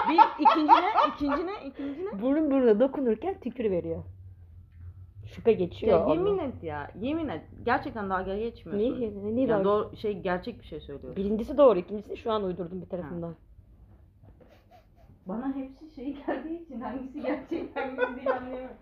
bir 0.09 0.43
ikincine, 0.43 0.89
ikincine, 1.13 1.53
ikincine. 1.65 2.21
Burun 2.21 2.51
buruna 2.51 2.79
dokunurken 2.79 3.39
tükürü 3.39 3.71
veriyor. 3.71 4.03
Şüphe 5.25 5.53
geçiyor. 5.53 6.07
Ya 6.07 6.13
yemin 6.13 6.37
et 6.37 6.63
ya, 6.63 6.91
yemin 7.01 7.27
et. 7.27 7.41
Gerçekten 7.65 8.09
dalga 8.09 8.37
geçmiyorsun. 8.37 9.01
Ne, 9.01 9.31
ne, 9.31 9.35
ne 9.35 9.41
Yani 9.41 9.63
doğru, 9.63 9.95
şey 9.95 10.19
gerçek 10.19 10.59
bir 10.59 10.65
şey 10.65 10.79
söylüyorsun. 10.79 11.15
Birincisi 11.15 11.57
doğru, 11.57 11.79
ikincisini 11.79 12.17
şu 12.17 12.31
an 12.31 12.43
uydurdum 12.43 12.81
bir 12.81 12.89
tarafından. 12.89 13.35
Bana 15.25 15.55
hepsi 15.55 15.95
şey 15.95 16.17
geldiği 16.25 16.63
için 16.65 16.81
hangisi 16.81 17.21
gerçek 17.21 17.75
hangisi 17.75 18.15
değil 18.15 18.31
anlayamıyorum. 18.31 18.77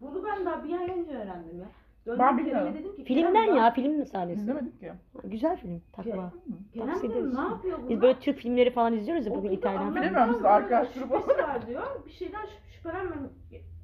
Bunu 0.00 0.24
ben 0.24 0.46
daha 0.46 0.64
bir 0.64 0.78
ay 0.78 0.90
önce 0.90 1.16
öğrendim 1.16 1.60
ya. 1.60 1.66
Ben 2.06 2.38
bilmiyorum. 2.38 2.74
dedim 2.78 2.96
ki, 2.96 3.04
Filmden 3.04 3.44
Kerem, 3.44 3.56
ya, 3.56 3.70
film 3.70 4.06
sahnesi. 4.06 4.40
İzlemedik 4.40 4.80
ki. 4.80 4.92
Güzel 5.24 5.56
film, 5.56 5.82
takva. 5.92 6.32
Kerem 6.74 6.88
Tavsiye 6.88 7.12
dedim, 7.12 7.34
ne 7.34 7.40
yapıyor 7.40 7.78
bunlar? 7.78 7.88
Biz 7.90 8.02
böyle 8.02 8.18
Türk 8.20 8.38
filmleri 8.38 8.70
falan 8.70 8.92
izliyoruz 8.94 9.26
ya 9.26 9.30
bugün 9.32 9.40
Okulda 9.48 9.58
İtalyan 9.58 9.80
annem 9.80 9.92
film. 9.94 10.04
Bilmiyorum, 10.04 10.34
siz 10.36 10.44
arkadaş 10.44 10.88
grubu 10.94 11.20
Şüphesi 11.20 11.42
var 11.42 11.66
diyor. 11.66 11.82
Bir 12.06 12.10
şeyden 12.10 12.40
şüp- 12.40 12.72
şüphelenmem. 12.76 13.28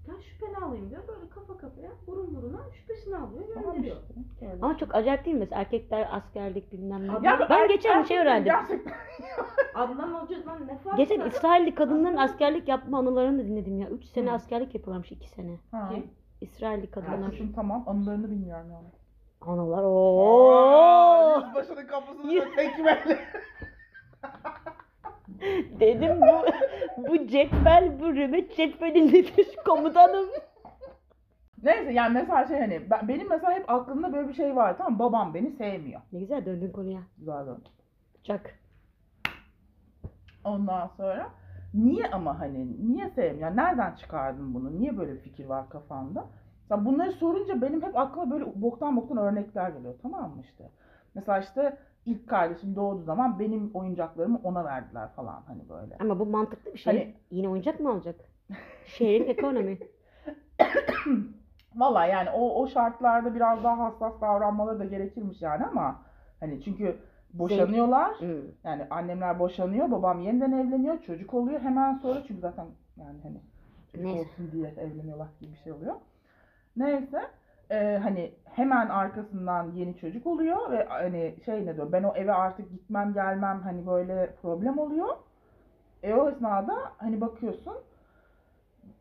Ya 0.09 0.15
şüpheni 0.21 0.57
alayım 0.57 0.91
diyor. 0.91 1.03
Böyle 1.09 1.29
kafa 1.31 1.57
kafaya, 1.59 1.91
burun 2.07 2.37
buruna 2.37 2.59
şüphesini 2.73 3.17
alıyor, 3.17 3.45
Tamam 3.55 3.73
gönderiyor. 3.75 3.97
işte. 4.33 4.57
Ama 4.63 4.77
çok 4.79 4.95
acayip 4.95 5.25
değil 5.25 5.37
mi? 5.37 5.41
Mesela 5.41 5.61
erkekler 5.61 6.09
askerlik 6.13 6.73
bilmem 6.73 7.03
ne. 7.09 7.13
Ya 7.13 7.39
bu 7.39 7.45
ben 7.51 7.59
er- 7.65 7.69
geçen 7.69 8.03
bir 8.03 8.09
şey 8.09 8.17
erkekler 8.19 8.23
öğrendim. 8.33 8.53
Gerçekten. 8.69 8.95
Adnan 9.75 10.13
Hoca'dan 10.15 10.67
ne 10.67 10.79
fark 10.79 10.97
Geçen 10.97 11.21
var? 11.21 11.27
İsrailli 11.27 11.75
kadınların 11.75 12.17
askerlik 12.17 12.69
yapma 12.69 12.99
anılarını 12.99 13.39
da 13.39 13.45
dinledim 13.47 13.79
ya. 13.79 13.89
3 13.89 14.05
sene 14.05 14.31
Hı. 14.31 14.35
askerlik 14.35 14.75
yapıyorlarmış 14.75 15.13
2 15.13 15.29
sene. 15.29 15.57
Ha. 15.71 15.91
Kim? 15.95 16.07
İsrailli 16.41 16.91
kadınlar. 16.91 17.23
Haklısın 17.23 17.53
tamam. 17.55 17.85
Anılarını 17.87 18.31
bilmiyorum 18.31 18.71
yani. 18.73 18.89
Anılar 19.41 19.83
Aa, 19.83 19.87
ooo. 19.87 21.45
Yüzbaşının 21.47 21.87
kapısını 21.87 22.41
da 22.41 22.45
tekmeyle. 22.57 23.19
Dedim 25.81 26.21
bu 26.21 26.47
bu 27.09 27.27
cetvel 27.27 28.01
bu 28.01 28.15
rümet 28.15 28.57
cetvelindedir 28.57 29.57
komutanım. 29.67 30.29
Neyse 31.63 31.93
yani 31.93 32.15
mesela 32.15 32.47
şey 32.47 32.59
hani 32.59 32.91
ben, 32.91 33.09
benim 33.09 33.29
mesela 33.29 33.53
hep 33.53 33.71
aklımda 33.71 34.13
böyle 34.13 34.29
bir 34.29 34.35
şey 34.35 34.57
var 34.57 34.79
tamam 34.79 34.99
babam 34.99 35.35
beni 35.35 35.51
sevmiyor. 35.51 36.01
Ne 36.13 36.19
güzel 36.19 36.47
döndün 36.47 36.73
konuya. 36.73 37.01
Güzel 37.19 37.47
döndü. 37.47 37.69
Çak. 38.23 38.59
Ondan 40.45 40.87
sonra 40.97 41.31
niye 41.75 42.11
ama 42.11 42.41
hani 42.41 42.93
niye 42.93 43.11
sevmiyor? 43.11 43.41
Yani 43.49 43.57
nereden 43.57 43.95
çıkardın 43.95 44.55
bunu? 44.55 44.79
Niye 44.81 44.99
böyle 44.99 45.15
bir 45.15 45.19
fikir 45.21 45.47
var 45.47 45.69
kafanda? 45.69 46.25
Mesela 46.63 46.85
bunları 46.85 47.13
sorunca 47.13 47.63
benim 47.63 47.83
hep 47.83 47.97
aklıma 47.99 48.31
böyle 48.31 48.45
boktan 48.63 48.97
boktan 48.97 49.19
örnekler 49.19 49.71
geliyor 49.71 49.95
tamam 50.03 50.31
mı 50.31 50.41
işte. 50.43 50.71
Mesela 51.15 51.39
işte 51.39 51.77
ilk 52.07 52.29
kardeşim 52.29 52.77
doğduğu 52.77 53.03
zaman 53.03 53.39
benim 53.39 53.71
oyuncaklarımı 53.75 54.41
ona 54.45 54.65
verdiler 54.65 55.09
falan 55.09 55.43
hani 55.47 55.69
böyle. 55.69 55.97
Ama 56.01 56.19
bu 56.19 56.27
mantıklı 56.27 56.73
bir 56.73 56.79
şey. 56.79 56.93
Hani- 56.99 57.15
Yine 57.31 57.49
oyuncak 57.49 57.81
mı 57.81 57.91
alacak? 57.91 58.17
Şehrin 58.87 59.25
ekonomi. 59.29 59.79
Valla 61.77 62.07
yani 62.07 62.31
o, 62.31 62.63
o 62.63 62.67
şartlarda 62.69 63.35
biraz 63.35 63.65
daha 63.65 63.79
hassas 63.79 64.21
davranmaları 64.21 64.79
da 64.79 64.85
gerekirmiş 64.85 65.43
yani 65.43 65.65
ama 65.65 66.01
hani 66.41 66.63
çünkü 66.63 66.97
boşanıyorlar. 67.39 68.21
Hmm. 68.21 68.43
Yani 68.65 68.87
annemler 68.91 69.39
boşanıyor, 69.39 69.91
babam 69.91 70.21
yeniden 70.21 70.53
evleniyor, 70.53 71.03
çocuk 71.03 71.35
oluyor 71.35 71.61
hemen 71.61 71.95
sonra 71.95 72.23
çünkü 72.29 72.41
zaten 72.41 72.67
yani 72.97 73.19
hani 73.23 73.41
çocuk 73.93 74.07
Neyse. 74.07 74.21
olsun 74.21 74.53
diye 74.53 74.69
evleniyorlar 74.69 75.29
gibi 75.41 75.53
bir 75.53 75.59
şey 75.59 75.73
oluyor. 75.73 75.95
Neyse 76.77 77.31
e, 77.71 77.99
hani 78.03 78.33
hemen 78.45 78.89
arkasından 78.89 79.73
yeni 79.73 79.97
çocuk 79.97 80.27
oluyor 80.27 80.71
ve 80.71 80.85
hani 80.85 81.37
şey 81.45 81.67
ne 81.67 81.77
diyor 81.77 81.93
ben 81.93 82.03
o 82.03 82.15
eve 82.17 82.33
artık 82.33 82.71
gitmem 82.71 83.13
gelmem 83.13 83.61
hani 83.63 83.87
böyle 83.87 84.35
problem 84.43 84.79
oluyor. 84.79 85.17
E 86.03 86.15
o 86.15 86.31
esnada 86.31 86.77
hani 86.99 87.21
bakıyorsun 87.21 87.75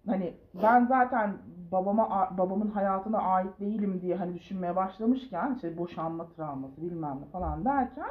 hani 0.07 0.33
ben 0.63 0.85
zaten 0.85 1.37
babama 1.71 2.29
babamın 2.37 2.69
hayatına 2.69 3.17
ait 3.17 3.59
değilim 3.59 4.01
diye 4.01 4.15
hani 4.15 4.33
düşünmeye 4.33 4.75
başlamışken 4.75 5.53
işte 5.55 5.77
boşanma 5.77 6.27
travması 6.27 6.81
bilmem 6.81 7.17
ne 7.21 7.25
falan 7.25 7.65
derken 7.65 8.09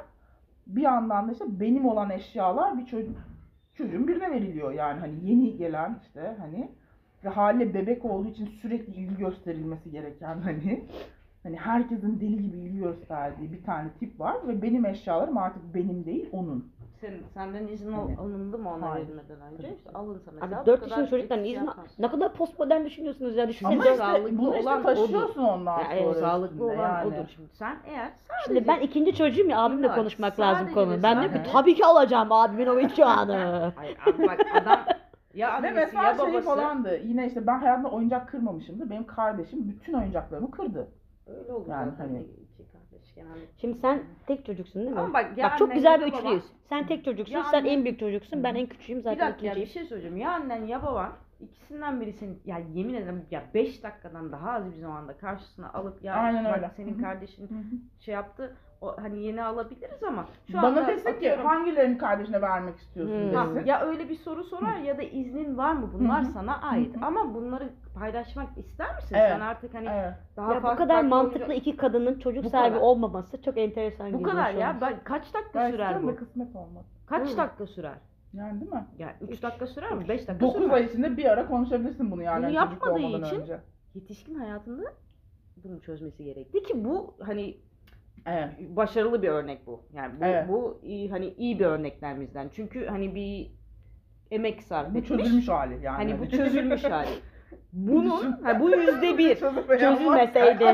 bir 0.67 0.83
yandan 0.83 1.29
da 1.29 1.33
işte 1.33 1.61
benim 1.61 1.87
olan 1.87 2.11
eşyalar 2.11 2.79
bir 2.79 2.87
çocuk 2.87 3.17
çocuğun 3.75 4.09
birine 4.09 4.31
veriliyor 4.31 4.73
yani 4.73 5.01
hani 5.01 5.31
yeni 5.31 5.57
gelen 5.57 5.99
işte 6.03 6.37
hani 6.39 6.71
ve 7.25 7.29
haliyle 7.29 7.75
bebek 7.75 8.05
olduğu 8.05 8.29
için 8.29 8.47
sürekli 8.47 8.95
ilgi 8.95 9.17
gösterilmesi 9.17 9.91
gereken 9.91 10.39
hani 10.39 10.85
hani 11.43 11.57
herkesin 11.57 12.21
deli 12.21 12.43
gibi 12.43 12.57
ilgi 12.57 12.79
gösterdiği 12.79 13.53
bir 13.53 13.63
tane 13.63 13.91
tip 14.01 14.21
var 14.21 14.49
ve 14.49 14.63
benim 14.63 14.87
eşyalarım 14.87 15.39
artık 15.39 15.75
benim 15.75 16.05
değil 16.05 16.29
onun. 16.33 16.73
Sen, 17.01 17.15
senden 17.35 17.67
izin 17.67 17.93
al, 17.93 18.03
Hani- 18.03 18.17
alındı 18.19 18.59
mı 18.59 18.75
ona 18.75 18.91
Hayır. 18.91 19.07
verilmeden 19.07 19.41
önce? 19.41 19.63
Tabii 19.63 19.75
İşte 19.77 19.91
alınsa 19.91 20.31
mesela. 20.35 20.57
Abi 20.57 20.63
bu 20.63 20.67
4 20.67 20.81
kadar 20.81 20.91
yaşında 20.91 21.07
çocuktan 21.11 21.45
izin 21.45 21.65
yapmaz. 21.65 21.99
Ne 21.99 22.11
kadar 22.11 22.33
postmodern 22.33 22.85
düşünüyorsunuz 22.85 23.37
ya. 23.37 23.49
Düşünsene 23.49 23.75
Ama 23.75 23.85
işte 23.85 23.97
sağlıklı 23.97 24.39
bunu 24.39 24.57
işte 24.57 24.69
olan 24.71 24.83
taşıyorsun 24.83 25.43
ondan 25.43 25.79
Ya 25.79 25.85
sonra 25.85 25.95
evet, 25.95 26.17
Sağlıklı 26.17 26.47
üstünde 26.55 26.65
olan 26.65 26.77
yani. 26.99 27.07
odur. 27.09 27.29
Şimdi 27.35 27.49
sen 27.53 27.77
eğer 27.87 28.11
Şimdi 28.47 28.69
ben 28.69 28.81
ikinci 28.81 29.15
çocuğum 29.15 29.47
ya 29.49 29.61
abimle 29.61 29.89
Bak, 29.89 29.97
konuşmak 29.97 30.41
lazım 30.41 30.59
sadece 30.69 30.75
konu. 30.75 31.03
Ben 31.03 31.13
diyorum 31.21 31.31
ki 31.33 31.37
sadece- 31.39 31.53
tabii 31.53 31.75
ki 31.75 31.85
alacağım 31.87 32.33
abimin 32.33 32.67
oyuncağını. 32.67 33.73
Hayır 33.77 33.97
abi 34.07 34.27
bak 34.29 34.41
adam 34.63 34.79
ya 35.35 35.49
Ve 35.49 35.53
annesi 35.53 35.75
mesela 35.75 36.05
ya 36.05 36.15
şey 36.15 36.29
babası. 36.29 36.45
falandı. 36.47 37.01
Yine 37.05 37.27
işte 37.27 37.47
ben 37.47 37.59
hayatımda 37.59 37.89
oyuncak 37.91 38.29
kırmamışımdır. 38.29 38.91
Benim 38.91 39.07
kardeşim 39.07 39.69
bütün 39.69 39.93
oyuncaklarımı 39.93 40.51
kırdı. 40.51 40.89
Öyle 41.27 41.53
olur 41.53 41.67
Yani 41.69 41.91
zaten 41.91 42.05
hani- 42.09 42.21
iki 42.23 42.27
kardeş 42.27 42.46
genelde. 43.17 43.41
Şimdi 43.61 43.79
sen 43.79 44.03
tek 44.27 44.47
çocuksun 44.47 44.83
değil 44.83 44.93
mi? 44.95 45.01
Ama 45.01 45.15
bak 45.15 45.39
ya 45.39 45.51
Bak 45.51 45.59
çok 45.59 45.75
güzel 45.75 46.01
bir 46.01 46.07
üçlüyüz. 46.07 46.25
baban- 46.45 46.57
Sen 46.69 46.87
tek 46.87 47.05
çocuksun, 47.05 47.35
Ya 47.35 47.45
sen 47.45 47.59
annen- 47.59 47.71
en 47.71 47.85
büyük 47.85 48.01
çocuksun, 48.01 48.43
ben 48.45 48.55
en 48.55 48.67
küçüğüm 48.67 48.99
Bir 48.99 49.03
zaten 49.03 49.29
dakika 49.31 49.47
ya 49.47 49.53
bir 49.57 49.61
ikinciyim. 49.61 49.69
şey 49.73 49.89
söyleyeceğim. 49.89 50.17
Ya 50.17 50.33
annen 50.33 50.65
ya 50.67 50.83
baban 50.83 51.13
ikisinden 51.41 52.01
birisini 52.01 52.37
ya 52.45 52.59
yemin 52.75 52.95
ederim 52.95 53.23
ya 53.31 53.43
5 53.55 53.83
dakikadan 53.83 54.33
daha 54.33 54.51
az 54.51 54.73
bir 54.73 54.77
zamanda 54.81 55.17
karşısına 55.17 55.73
alıp 55.73 56.03
ya 56.05 56.15
Aynen 56.15 56.45
bak 56.45 56.57
öyle. 56.57 56.71
senin 56.77 56.99
kardeşin 57.03 57.49
şey 58.01 58.15
yaptı 58.15 58.57
o 58.81 58.97
hani 59.03 59.23
yeni 59.23 59.43
alabiliriz 59.43 60.03
ama 60.03 60.27
şu 60.51 60.57
Bana 60.59 60.67
anda 60.67 60.87
desin 60.87 61.05
ki 61.11 61.17
atıyorum- 61.17 61.45
hangilerini 61.47 61.99
kardeşine 61.99 62.43
vermek 62.43 62.77
istiyorsun 62.79 63.29
Hmm. 63.29 63.35
Ha, 63.35 63.55
desin. 63.55 63.67
ya 63.67 63.81
öyle 63.81 64.09
bir 64.09 64.15
soru 64.15 64.45
sorar 64.45 64.77
ya 64.77 64.99
da 64.99 65.03
iznin 65.03 65.57
var 65.59 65.73
mı 65.73 65.91
bunlar 65.95 66.25
Hı 66.25 66.29
hı. 66.29 66.33
sana 66.33 66.61
ait 66.63 66.97
Hı 66.97 67.01
hı. 67.01 67.05
ama 67.07 67.35
bunları 67.35 67.69
paylaşmak 67.95 68.59
ister 68.59 68.95
misin? 68.97 69.17
Evet. 69.19 69.31
Sen 69.33 69.41
artık 69.41 69.75
hani 69.75 69.89
Evet. 69.93 70.15
daha 70.37 70.53
Ya 70.55 70.59
bu 70.59 70.63
farklı 70.63 70.79
kadar 70.85 70.95
farklı 70.95 71.09
mantıklı 71.09 71.39
oyuncu- 71.47 71.53
iki 71.61 71.77
kadının 71.77 72.19
çocuk 72.19 72.45
Bu 72.45 72.51
sahibi 72.51 72.75
kadar. 72.75 72.81
olmaması 72.87 73.43
çok 73.43 73.59
enteresan 73.59 74.07
Bu 74.07 74.19
geliyor 74.19 74.31
kadar 74.31 74.53
şu 74.53 74.59
ya. 74.59 74.69
an. 74.71 74.81
Ben 74.81 75.05
kaç 75.05 75.35
dakika 75.35 75.61
Ben 75.61 75.71
sürer 75.71 75.85
istiyorum 75.85 76.09
da 76.09 76.13
bu? 76.13 76.17
kısmet 76.17 76.57
olmadı. 76.57 76.85
Kaç 77.07 77.33
Hı. 77.33 77.37
dakika 77.37 77.67
sürer? 77.67 77.99
Yani 78.33 78.61
değil 78.61 78.73
mi? 78.73 78.87
Ya 78.99 79.15
3 79.21 79.43
dakika 79.43 79.67
sürer 79.67 79.93
mi? 79.93 80.09
5 80.09 80.29
dakika 80.29 80.41
9 80.47 80.63
sürer. 80.63 80.75
ay 80.75 80.85
içinde 80.85 81.17
bir 81.17 81.25
ara 81.25 81.47
konuşabilirsin 81.47 82.11
bunu 82.11 82.23
yani 82.23 82.47
Bunu 82.47 82.55
çocuk 82.55 82.73
yapmadığı 82.73 83.01
için- 83.27 83.41
önce. 83.41 83.61
Yetişkin 83.95 84.35
hayatında 84.35 84.83
bunu 85.65 85.81
çözmesi 85.81 86.25
gerekti 86.25 86.63
ki 86.63 86.85
bu 86.85 87.15
hani 87.23 87.57
Evet. 88.27 88.49
başarılı 88.77 89.23
bir 89.23 89.29
örnek 89.29 89.67
bu. 89.67 89.83
Yani 89.95 90.21
bu, 90.21 90.25
Evet. 90.25 90.49
bu 90.49 90.81
iyi, 90.83 91.11
hani 91.11 91.27
iyi 91.39 91.59
bir 91.59 91.65
örneklerimizden. 91.65 92.49
Çünkü 92.53 92.87
hani 92.87 93.15
bir 93.15 93.51
emek 94.31 94.63
sarf 94.63 94.95
Bu 94.95 94.99
etmiş. 94.99 95.09
çözülmüş 95.09 95.49
hali 95.49 95.85
yani. 95.85 95.97
Hani 95.97 96.21
bu 96.21 96.29
çözülmüş 96.37 96.85
hali. 96.85 97.09
Bunun 97.73 98.33
ha, 98.43 98.61
bu 98.61 98.71
yüzde 98.71 99.19
bir. 99.19 99.37
Çözülmeseydi. 99.79 100.65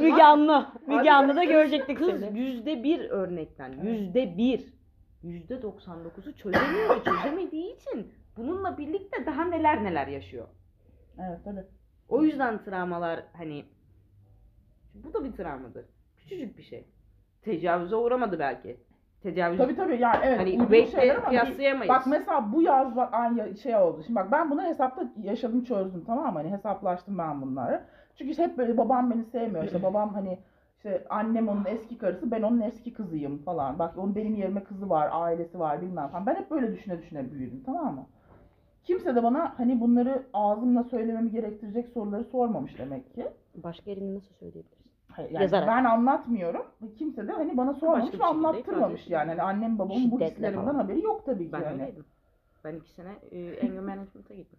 Müge. 0.00 0.22
Anlı. 0.22 0.66
Müge 0.86 1.10
Anlı'da 1.10 1.44
görecektik 1.44 1.98
Kız 1.98 2.20
seni. 2.20 2.38
yüzde 2.38 2.82
bir 2.84 3.10
örnekten. 3.10 3.72
Yüzde 3.82 4.36
bir. 4.38 4.74
Yüzde 5.22 5.54
99'u 5.54 6.32
çözemiyor. 6.36 7.04
çözemediği 7.04 7.76
için 7.76 8.12
bununla 8.36 8.78
birlikte 8.78 9.26
daha 9.26 9.44
neler 9.44 9.84
neler 9.84 10.06
yaşıyor. 10.06 10.48
Evet 11.18 11.38
tabii. 11.44 11.64
O 12.08 12.22
yüzden 12.24 12.64
travmalar 12.64 13.20
hani 13.32 13.64
bu 14.94 15.14
da 15.14 15.24
bir 15.24 15.32
travmadır. 15.32 15.84
Küçücük 16.16 16.58
bir 16.58 16.62
şey. 16.62 16.84
Tecavüze 17.44 17.96
uğramadı 17.96 18.38
belki. 18.38 18.76
Tecavüz 19.22 19.58
Tabii 19.58 19.76
tabii 19.76 20.00
yani 20.00 20.16
evet. 20.24 20.38
hani 20.40 20.50
Wade'le 20.50 20.86
şeyler 20.86 21.16
ama 21.16 21.30
bir- 21.30 21.38
kıyaslayamayız. 21.40 21.88
Bak 21.88 22.06
mesela 22.06 22.52
bu 22.52 22.62
yaz 22.62 22.96
bak 22.96 23.08
aynı 23.14 23.56
şey 23.56 23.76
oldu. 23.76 24.02
Şimdi 24.06 24.16
bak 24.16 24.32
ben 24.32 24.50
bunu 24.50 24.62
hesapta 24.62 25.04
yaşadım 25.22 25.64
çözdüm 25.64 26.04
tamam 26.06 26.32
mı? 26.32 26.38
Hani 26.38 26.50
hesaplaştım 26.50 27.18
ben 27.18 27.42
bunları. 27.42 27.80
Çünkü 28.16 28.30
işte 28.30 28.42
hep 28.42 28.58
böyle 28.58 28.76
babam 28.76 29.10
beni 29.10 29.24
sevmiyor. 29.24 29.64
İşte 29.64 29.82
babam 29.82 30.14
hani 30.14 30.38
işte 30.76 31.04
annem 31.10 31.48
onun 31.48 31.64
eski 31.64 31.98
karısı 31.98 32.30
ben 32.30 32.42
onun 32.42 32.60
eski 32.60 32.92
kızıyım 32.92 33.38
falan. 33.38 33.78
Bak 33.78 33.98
onun 33.98 34.14
benim 34.14 34.34
yerime 34.34 34.64
kızı 34.64 34.90
var, 34.90 35.08
ailesi 35.12 35.58
var 35.58 35.82
bilmem 35.82 36.08
falan. 36.08 36.26
Ben 36.26 36.34
hep 36.34 36.50
böyle 36.50 36.72
düşüne 36.72 36.98
düşüne 37.02 37.32
büyüdüm 37.32 37.62
tamam 37.66 37.94
mı? 37.94 38.06
Kimse 38.84 39.14
de 39.14 39.22
bana 39.22 39.54
hani 39.58 39.80
bunları 39.80 40.22
ağzımla 40.32 40.84
söylememi 40.84 41.30
gerektirecek 41.30 41.88
soruları 41.88 42.24
sormamış 42.24 42.78
demek 42.78 43.14
ki. 43.14 43.26
Başka 43.54 43.90
yerinde 43.90 44.14
nasıl 44.14 44.34
söyleyebiliriz? 44.34 44.83
Yani 45.18 45.42
Yazarak. 45.42 45.68
ben 45.68 45.84
anlatmıyorum. 45.84 46.62
Kimse 46.98 47.28
de 47.28 47.32
hani 47.32 47.56
bana 47.56 47.74
sormamış 47.74 48.20
ve 48.20 48.24
anlattırmamış 48.24 49.08
yani. 49.10 49.28
Hani 49.28 49.42
annem 49.42 49.78
babamın 49.78 50.10
bu 50.10 50.16
Şiddetle 50.18 50.26
hislerinden 50.34 50.64
falan. 50.64 50.74
haberi 50.74 51.02
yok 51.02 51.26
tabii 51.26 51.46
ki. 51.46 51.52
ben 51.52 51.60
yani. 51.62 51.82
öyleydim. 51.82 52.04
Ben 52.64 52.74
iki 52.74 52.90
sene 52.90 53.12
e, 53.30 53.60
anger 53.66 53.80
management'a 53.80 54.34
gittim. 54.34 54.58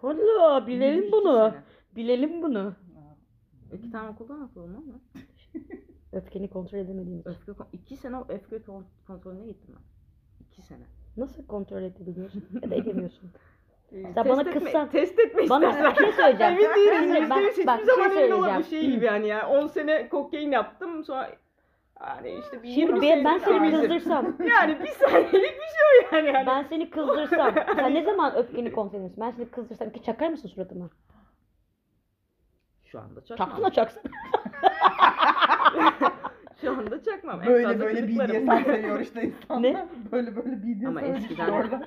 Hala 0.00 0.66
bilelim 0.66 1.12
bunu. 1.12 1.50
sene. 1.50 1.62
Bilelim 1.96 2.42
bunu. 2.42 2.74
İki 3.72 3.90
tane 3.90 4.08
okuldan 4.10 4.42
okudum 4.42 4.76
ama. 4.76 5.00
Öfkeni 6.12 6.50
kontrol 6.50 6.78
edemediğim 6.78 7.20
için. 7.20 7.30
Öfke, 7.30 7.52
iki 7.72 7.96
sene 7.96 8.16
öfke 8.28 8.62
kon- 8.62 8.84
kontrolüne 9.06 9.46
gittim 9.46 9.74
ben. 9.76 9.82
İki 10.46 10.62
sene. 10.62 10.82
Nasıl 11.16 11.46
kontrol 11.46 11.82
edebiliyorsun? 11.82 12.44
ya 12.62 12.70
da 12.70 12.74
edemiyorsun. 12.74 13.30
Ee, 13.96 14.12
Sen 14.14 14.28
bana 14.28 14.40
etme, 14.40 14.88
Test 14.92 15.18
etme 15.18 15.48
Bana 15.50 15.68
istersen. 15.68 15.92
bir 15.92 15.96
şey 15.98 16.12
söyleyeceğim. 16.12 16.52
Emin 16.54 16.74
değilim. 16.74 17.14
Şimdi 17.14 17.30
bak- 17.30 17.38
hiçbir 17.50 17.66
bak, 17.66 17.80
bir 17.80 17.84
zaman 17.84 18.08
şey 18.08 18.24
emin 18.24 18.36
söyleyeceğim. 18.36 18.64
şey 18.64 18.90
gibi 18.90 19.04
yani 19.04 19.28
ya. 19.28 19.48
10 19.48 19.66
sene 19.66 20.08
kokain 20.08 20.50
yaptım 20.52 21.04
sonra 21.04 21.30
yani 22.00 22.38
işte 22.44 22.62
bir 22.62 22.68
Şimdi 22.68 23.06
20 23.06 23.24
ben, 23.24 23.24
ben 23.24 23.38
seni 23.38 23.70
kızdırsam, 23.70 24.36
Yani 24.48 24.78
bir 24.80 24.88
saniyelik 24.88 25.32
bir 25.32 25.40
şey 25.40 26.10
o 26.12 26.16
yani. 26.16 26.28
yani. 26.28 26.46
ben 26.46 26.62
seni 26.62 26.90
kızdırsam, 26.90 27.54
sen 27.76 27.94
ne 27.94 28.02
zaman 28.04 28.34
öfkeni 28.34 28.72
kontrol 28.72 28.98
ediyorsun? 28.98 29.20
Ben 29.20 29.30
seni 29.30 29.48
kızdırsam 29.50 29.90
ki 29.90 30.02
çakar 30.02 30.28
mısın 30.28 30.48
suratıma? 30.48 30.90
Şu 32.84 33.00
anda 33.00 33.24
çakmam. 33.24 33.48
Çaksana 33.48 33.70
çaksana. 33.70 34.12
Şu 36.60 36.70
anda 36.70 37.02
çakmam. 37.02 37.42
En 37.42 37.48
Böyle 37.48 37.80
böyle. 37.80 38.08
BDSM 38.08 38.64
seviyor 38.64 39.00
işte 39.00 39.22
insanlar. 39.22 39.62
Ne? 39.62 39.86
Böyle 40.12 40.36
böyle 40.36 40.62
BDSM 40.62 40.86
Ama 40.86 41.00
eskiden-. 41.00 41.86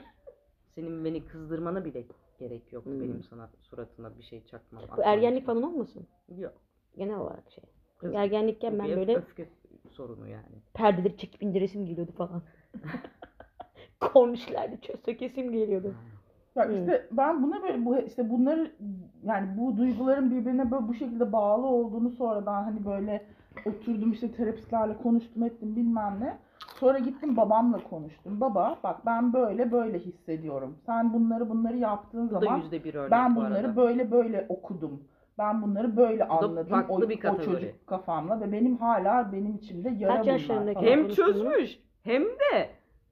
Senin 0.80 1.06
beni 1.06 1.26
kızdırmana 1.26 1.86
bile 1.86 2.04
gerek 2.40 2.74
yoktu 2.74 2.92
Hmm. 2.92 3.02
benim 3.02 3.24
sana 3.24 3.50
suratına 3.62 4.18
bir 4.18 4.24
şey 4.24 4.46
çakmam. 4.46 4.84
Bu 4.98 5.02
ergenlik 5.04 5.44
için. 5.44 5.46
falan 5.46 5.64
olmasın? 5.64 6.08
Yok. 6.38 6.54
Genel 6.98 7.18
olarak 7.18 7.52
şey. 7.52 7.64
Kız- 7.98 8.16
Ergenlikken 8.16 8.80
ben 8.80 8.96
böyle 8.98 9.16
öfke 9.16 9.50
sorunu 9.92 10.28
yani. 10.28 10.56
perdeleri 10.74 11.18
çekip 11.18 11.44
indiresim 11.44 11.86
geliyordu 11.86 12.12
falan. 12.12 12.42
Kornişlerde 14.00 14.78
çöz 14.82 15.00
sökesim 15.06 15.52
geliyordu. 15.52 15.94
Bak 16.56 16.68
Hmm. 16.68 16.76
işte 16.76 17.08
ben 17.12 17.44
buna 17.44 17.64
böyle 17.64 17.86
bu 17.86 17.98
işte 17.98 18.30
bunları 18.30 18.72
yani 19.24 19.58
bu 19.58 19.78
duyguların 19.78 20.32
birbirine 20.32 20.72
böyle 20.72 20.88
bu 20.88 20.94
şekilde 20.94 21.32
bağlı 21.32 21.66
olduğunu 21.68 22.10
sonradan 22.12 22.64
hani 22.64 22.86
böyle 22.86 23.26
oturdum 23.66 24.12
işte 24.12 24.32
terapistlerle 24.32 24.98
konuştum 24.98 25.44
ettim 25.44 25.76
bilmem 25.76 26.18
ne. 26.20 26.38
Sonra 26.80 27.00
gittim 27.00 27.38
babamla 27.38 27.84
konuştum. 27.90 28.42
Baba 28.42 28.78
bak 28.84 29.06
ben 29.06 29.34
böyle 29.34 29.72
böyle 29.72 30.00
hissediyorum. 30.00 30.78
Sen 30.86 31.14
bunları 31.14 31.50
bunları 31.50 31.78
yaptığın 31.78 32.30
Bu 32.30 32.40
zaman 32.40 32.58
yüzde 32.58 32.84
bir 32.84 32.94
örnek 32.94 33.12
ben 33.12 33.36
bu 33.36 33.40
bunları 33.40 33.54
arada. 33.68 33.76
böyle 33.76 34.12
böyle 34.12 34.46
okudum. 34.50 35.04
Ben 35.38 35.62
bunları 35.62 35.98
böyle 35.98 36.28
anladım 36.28 36.68
farklı 36.70 36.94
o, 36.94 37.10
bir 37.10 37.24
o 37.26 37.42
çocuk 37.42 37.88
kafamla 37.88 38.42
ve 38.42 38.52
benim 38.52 38.78
hala 38.78 39.32
benim 39.32 39.56
içimde 39.56 39.90
yara 39.90 40.16
Kaç 40.16 40.26
bunlar 40.26 40.34
yaşlarındaki? 40.34 40.80
falan. 40.80 40.88
Hem 40.88 41.10
çözmüş 41.10 41.80
hem 42.04 42.24
de 42.24 42.70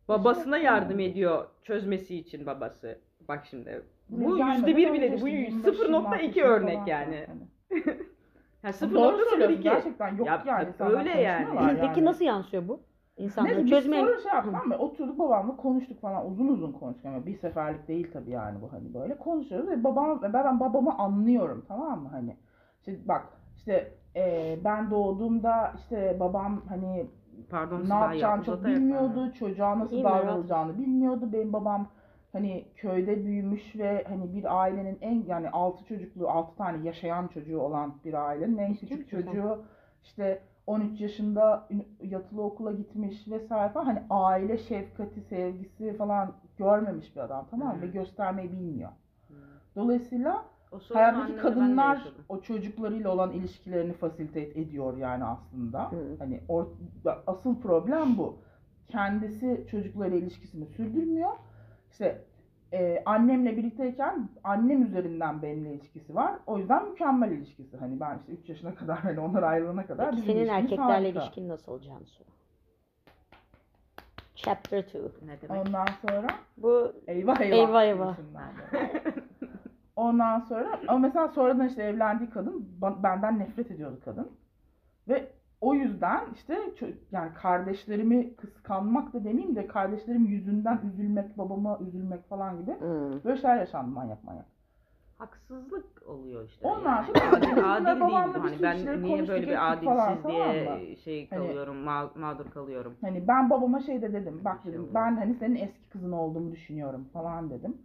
babasına 0.08 0.58
yardım 0.58 0.99
ediyor 0.99 1.45
çözmesi 1.63 2.15
için 2.17 2.45
babası. 2.45 2.99
Bak 3.27 3.45
şimdi. 3.49 3.82
Bu 4.10 4.38
yüzde 4.38 4.75
bir 4.77 4.93
bile 4.93 5.21
Bu 5.21 5.27
25, 5.27 5.53
0.2 5.75 5.84
26 5.84 6.41
örnek 6.41 6.88
yani. 6.88 7.27
söylüyorsun 8.73 9.39
0.02. 9.39 9.62
gerçekten 9.62 10.15
yok 10.17 10.27
Ya, 10.27 10.43
yani. 10.45 10.69
öyle 10.80 11.10
yani. 11.21 11.45
konuşmuyorlar 11.45 11.88
Peki 11.88 12.06
nasıl 12.06 12.25
yansıyor 12.25 12.67
bu? 12.67 12.87
İnsanları 13.17 13.53
Neyse 13.53 13.65
biz 13.65 13.71
çözmeyen... 13.71 14.06
sonra 14.06 14.21
şey 14.21 14.32
yaptık 14.32 14.56
ama 14.65 14.77
oturduk 14.77 15.19
babamla 15.19 15.56
konuştuk 15.56 16.01
falan. 16.01 16.32
Uzun 16.32 16.47
uzun 16.47 16.71
konuştuk. 16.71 17.06
Ama 17.06 17.25
bir 17.25 17.38
seferlik 17.38 17.88
değil 17.88 18.12
tabii 18.13 18.32
yani 18.32 18.62
bu 18.62 18.73
hani 18.73 18.93
böyle. 18.93 19.17
Konuşuyoruz 19.17 19.69
ve 19.69 19.84
babam 19.84 20.21
ve 20.21 20.34
ben 20.34 20.60
babamı 20.60 20.97
anlıyorum 20.97 21.65
tamam 21.67 22.01
mı? 22.01 22.10
Hani 22.10 22.38
işte 22.80 23.08
bak 23.08 23.27
işte 23.58 23.93
e, 24.15 24.58
ben 24.63 24.91
doğduğumda 24.91 25.73
işte 25.77 26.17
babam 26.19 26.62
hani 26.69 27.08
Pardon 27.49 27.89
ne 27.89 27.93
yapacağını 27.93 28.43
çok 28.43 28.65
bilmiyordu 28.65 29.34
çocuğa 29.34 29.80
nasıl 29.80 30.03
davranılacağını 30.03 30.77
bilmiyordu. 30.77 31.30
Benim 31.34 31.53
babam 31.53 31.88
hani 32.32 32.65
köyde 32.75 33.25
büyümüş 33.25 33.75
ve 33.75 34.03
hani 34.08 34.34
bir 34.34 34.62
ailenin 34.62 34.97
en 35.01 35.23
yani 35.27 35.49
altı 35.49 35.86
çocuklu 35.86 36.30
altı 36.30 36.56
tane 36.56 36.88
yaşayan 36.88 37.27
çocuğu 37.27 37.60
olan 37.60 37.95
bir 38.06 38.13
ailenin 38.13 38.58
en 38.58 38.75
küçük 38.75 39.10
çocuğu. 39.10 39.63
İşte 40.03 40.41
13 40.67 41.01
yaşında 41.01 41.67
yatılı 42.01 42.41
okula 42.41 42.71
gitmiş 42.71 43.27
vesaire 43.27 43.73
falan 43.73 43.86
hani 43.86 44.03
aile 44.10 44.58
şefkati 44.58 45.21
sevgisi 45.21 45.97
falan 45.97 46.34
görmemiş 46.58 47.15
bir 47.15 47.21
adam 47.21 47.47
tamam 47.51 47.67
mı 47.67 47.77
Hı. 47.77 47.82
ve 47.82 47.88
göstermeyi 47.88 48.51
bilmiyor. 48.51 48.89
Hmm. 49.27 49.36
Dolayısıyla 49.75 50.45
hayattaki 50.93 51.38
kadınlar 51.38 52.08
o 52.30 52.41
çocuklarıyla 52.41 53.12
olan 53.12 53.32
ilişkilerini 53.32 53.93
fasilite 53.93 54.41
ediyor 54.41 54.97
yani 54.97 55.23
aslında. 55.23 55.91
Hı. 55.91 56.15
Hani 56.19 56.41
or- 56.49 56.67
asıl 57.27 57.62
problem 57.62 58.17
bu. 58.17 58.38
Kendisi 58.88 59.65
çocuklarıyla 59.71 60.17
ilişkisini 60.17 60.65
sürdürmüyor. 60.65 61.32
İşte 61.91 62.21
e, 62.73 63.03
annemle 63.06 63.58
birlikteyken 63.58 64.30
annem 64.43 64.84
üzerinden 64.84 65.41
benimle 65.41 65.73
ilişkisi 65.73 66.15
var. 66.15 66.34
O 66.47 66.58
yüzden 66.58 66.89
mükemmel 66.89 67.32
ilişkisi. 67.32 67.77
Hani 67.77 67.99
ben 67.99 68.17
işte 68.19 68.32
3 68.32 68.49
yaşına 68.49 68.75
kadar 68.75 68.97
hani 68.99 69.19
onlar 69.19 69.43
ayrılana 69.43 69.86
kadar 69.86 70.12
Peki 70.12 70.23
senin 70.25 70.47
erkeklerle 70.47 70.91
harika. 70.91 71.19
ilişkin 71.19 71.49
nasıl 71.49 71.82
Cansu? 71.82 72.23
Chapter 74.36 74.84
2. 74.84 74.97
Ne 74.97 75.41
demek? 75.41 75.67
Ondan 75.67 75.88
sonra 76.01 76.27
Bu 76.58 76.93
eyvah 77.08 77.41
eyvah. 77.41 77.58
Eyvah 77.58 77.84
eyvah. 77.84 78.17
Ondan 79.95 80.39
sonra 80.39 80.80
ama 80.88 80.99
mesela 80.99 81.27
sonradan 81.27 81.67
işte 81.67 81.84
evlendiği 81.84 82.30
kadın 82.30 82.69
benden 83.03 83.39
nefret 83.39 83.71
ediyordu 83.71 83.99
kadın. 84.06 84.32
O 85.67 85.73
yüzden 85.73 86.21
işte 86.36 86.58
yani 87.12 87.34
kardeşlerimi 87.34 88.36
kıskanmak 88.36 89.13
da 89.13 89.23
demeyeyim 89.23 89.56
de 89.56 89.67
kardeşlerim 89.67 90.25
yüzünden 90.25 90.80
üzülmek, 90.93 91.38
babama 91.38 91.80
üzülmek 91.88 92.30
falan 92.30 92.60
gibi 92.60 92.71
Hmm. 92.71 93.23
böyle 93.25 93.41
şeyler 93.41 93.58
yaşandı 93.58 93.91
manyak 93.91 94.23
manyak. 94.23 94.45
Haksızlık 95.17 96.08
oluyor 96.08 96.45
işte. 96.45 96.67
Ondan 96.67 97.03
yani. 97.03 97.36
adil, 97.36 97.75
adil 97.75 98.01
değil 98.01 98.12
Hani 98.12 98.63
ben 98.63 99.03
niye 99.03 99.27
böyle 99.27 99.47
bir 99.47 99.71
adilsiz 99.71 99.88
falan, 99.88 100.21
tamam 100.23 100.51
diye 100.53 100.95
şey 100.95 101.30
Hani- 101.30 101.47
kalıyorum, 101.47 101.75
ma- 101.88 102.19
mağdur 102.19 102.51
kalıyorum. 102.51 102.93
Hani 103.01 103.27
ben 103.27 103.49
babama 103.49 103.80
şey 103.80 104.01
de 104.01 104.13
dedim. 104.13 104.41
Bak 104.45 104.60
şey 104.63 104.73
dedim 104.73 104.88
ben 104.93 105.15
hani 105.15 105.36
senin 105.36 105.56
eski 105.56 105.89
kızın 105.89 106.12
olduğumu 106.12 106.51
düşünüyorum 106.51 107.06
falan 107.13 107.49
dedim. 107.49 107.77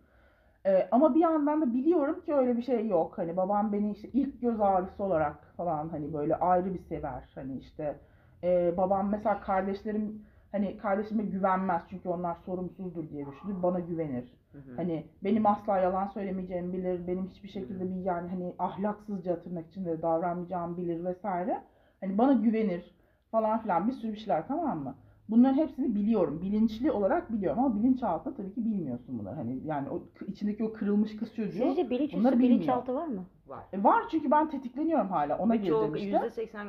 Ee, 0.67 0.89
ama 0.91 1.15
bir 1.15 1.21
yandan 1.21 1.61
da 1.63 1.75
biliyorum 1.75 2.21
ki 2.21 2.35
öyle 2.35 2.57
bir 2.57 2.63
şey 2.63 2.89
yok. 2.89 3.19
Hani 3.19 3.37
babam 3.37 3.73
beni 3.73 3.91
işte 3.93 4.09
ilk 4.13 4.41
göz 4.41 4.61
ağrısı 4.61 5.05
olarak 5.05 5.55
falan 5.57 5.89
hani 5.89 6.13
böyle 6.13 6.37
ayrı 6.37 6.75
bir 6.75 6.79
sever. 6.79 7.31
Hani 7.35 7.59
işte 7.59 7.97
e, 8.45 8.77
babam 8.77 9.11
mesela 9.11 9.41
kardeşlerim 9.41 10.23
hani 10.53 10.77
kardeşime 10.79 11.23
güvenmez 11.25 11.83
çünkü 11.91 12.09
onlar 12.09 12.35
sorumsuzdur 12.35 13.11
diye 13.11 13.27
düşünür. 13.27 13.63
Bana 13.63 13.81
güvenir. 13.81 14.33
Hı 14.53 14.59
hı. 14.59 14.77
Hani 14.77 15.07
benim 15.25 15.47
asla 15.47 15.79
yalan 15.79 16.07
söylemeyeceğimi 16.07 16.73
bilir. 16.73 17.07
Benim 17.07 17.29
hiçbir 17.29 17.49
şekilde 17.49 17.91
bir 17.91 18.01
yani 18.01 18.31
hani 18.31 18.55
ahlaksızca 18.59 19.43
tırnak 19.43 19.67
içinde 19.67 20.03
davranmayacağımı 20.03 20.77
bilir 20.77 21.05
vesaire. 21.05 21.63
Hani 22.01 22.19
bana 22.19 22.33
güvenir 22.33 22.95
falan 23.31 23.63
filan 23.63 23.89
bir 23.89 23.93
sürü 23.93 24.13
bir 24.13 24.19
şeyler 24.19 24.49
tamam 24.49 24.79
mı? 24.79 24.95
Bunların 25.29 25.55
hepsini 25.57 25.95
biliyorum. 25.95 26.41
Bilinçli 26.43 26.91
olarak 26.93 27.33
biliyorum 27.33 27.65
ama 27.65 27.75
bilinçaltında 27.77 28.35
tabii 28.35 28.55
ki 28.55 28.65
bilmiyorsun 28.65 29.19
bunları. 29.19 29.35
Hani 29.37 29.61
yani 29.65 29.89
o 29.91 30.03
içindeki 30.27 30.65
o 30.65 30.73
kırılmış 30.73 31.17
kız 31.17 31.35
çocuğu 31.35 31.59
Sizce 31.59 31.91
bilinç 31.91 32.13
bunları 32.15 32.35
üstü 32.35 32.39
bilmiyor. 32.39 32.61
bilinçaltı 32.61 32.95
var 32.95 33.07
mı? 33.07 33.25
var. 33.47 33.65
E, 33.73 33.85
var 33.85 34.03
çünkü 34.11 34.31
ben 34.31 34.51
tetikleniyorum 34.51 35.09
hala. 35.09 35.39
Ona 35.39 35.53
Birçok 35.53 35.83
girdim 35.83 35.95
işte. 35.95 36.09
yüzde 36.09 36.31
seksen 36.31 36.67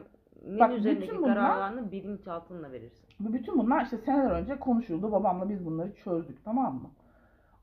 Bak, 0.60 0.74
üzerindeki 0.74 1.08
bütün 1.08 1.22
bunlar- 1.24 1.36
kararlarını 1.36 1.92
bilinçaltınla 1.92 2.72
verirsin. 2.72 3.06
Bu 3.20 3.34
bütün 3.34 3.58
bunlar 3.58 3.84
işte 3.84 3.98
seneler 3.98 4.32
önce 4.32 4.60
konuşuldu. 4.60 5.12
Babamla 5.12 5.50
biz 5.50 5.66
bunları 5.66 5.96
çözdük 5.96 6.46
tamam 6.46 6.74
mı? 6.76 6.90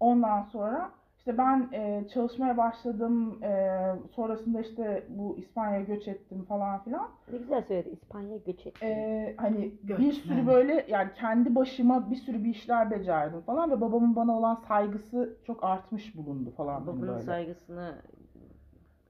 Ondan 0.00 0.42
sonra 0.42 0.90
işte 1.20 1.38
ben 1.38 1.68
e, 1.72 2.08
çalışmaya 2.14 2.56
başladım. 2.56 3.42
E, 3.42 3.70
sonrasında 4.14 4.60
işte 4.60 5.04
bu 5.08 5.36
İspanya'ya 5.38 5.84
göç 5.84 6.08
ettim 6.08 6.44
falan 6.44 6.84
filan. 6.84 7.08
Ne 7.32 7.38
güzel 7.38 7.62
söyledi. 7.62 7.88
İspanya'ya 7.88 8.36
göç 8.46 8.66
etti. 8.66 8.86
E, 8.86 9.34
hani 9.36 9.72
bir 9.82 9.88
Göçmen. 9.88 10.10
sürü 10.10 10.46
böyle 10.46 10.86
yani 10.88 11.10
kendi 11.14 11.54
başıma 11.54 12.10
bir 12.10 12.16
sürü 12.16 12.44
bir 12.44 12.50
işler 12.50 12.90
becerdim 12.90 13.40
falan 13.40 13.70
ve 13.70 13.80
babamın 13.80 14.16
bana 14.16 14.38
olan 14.38 14.54
saygısı 14.68 15.36
çok 15.46 15.64
artmış 15.64 16.16
bulundu 16.16 16.50
falan 16.56 16.86
Babanın 16.86 17.08
böyle. 17.08 17.22
saygısını 17.22 17.94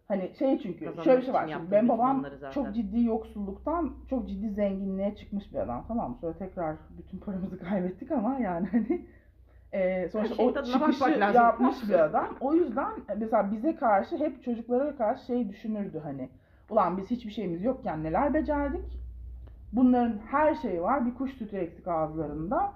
Hani 0.09 0.31
şey 0.39 0.59
çünkü 0.59 0.85
Kazanmak 0.85 1.05
şöyle 1.05 1.19
bir 1.19 1.25
şey 1.25 1.35
var. 1.35 1.49
Şimdi 1.49 1.71
benim 1.71 1.89
babam 1.89 2.27
çok 2.55 2.75
ciddi 2.75 3.05
yoksulluktan 3.05 3.93
çok 4.11 4.29
ciddi 4.29 4.51
zenginliğe 4.51 5.15
çıkmış 5.17 5.53
bir 5.53 5.59
adam 5.59 5.85
tamam 5.89 6.11
mı? 6.11 6.17
Sonra 6.21 6.33
tekrar 6.39 6.77
bütün 6.99 7.19
paramızı 7.19 7.59
kaybettik 7.59 8.11
ama 8.11 8.39
yani 8.39 8.67
hani 8.73 9.07
e, 9.73 10.09
sonuçta 10.09 10.35
şeyin 10.35 10.51
o 10.51 10.63
çıkışı 10.63 11.21
lazım. 11.21 11.35
yapmış 11.35 11.89
bir 11.89 11.95
adam. 12.05 12.29
O 12.41 12.55
yüzden 12.55 12.93
mesela 13.19 13.53
bize 13.53 13.77
karşı 13.77 14.17
hep 14.17 14.43
çocuklara 14.43 14.97
karşı 14.97 15.25
şey 15.25 15.49
düşünürdü 15.49 16.01
hani. 16.05 16.29
Ulan 16.71 16.97
biz 16.97 17.11
hiçbir 17.11 17.31
şeyimiz 17.31 17.65
yokken 17.65 18.05
neler 18.05 18.35
becerdik? 18.35 19.01
Bunların 19.73 20.19
her 20.31 20.55
şeyi 20.55 20.83
var. 20.83 21.07
Bir 21.07 21.15
kuş 21.15 21.33
sütü 21.33 21.57
eksik 21.57 21.89
ağızlarında. 21.89 22.73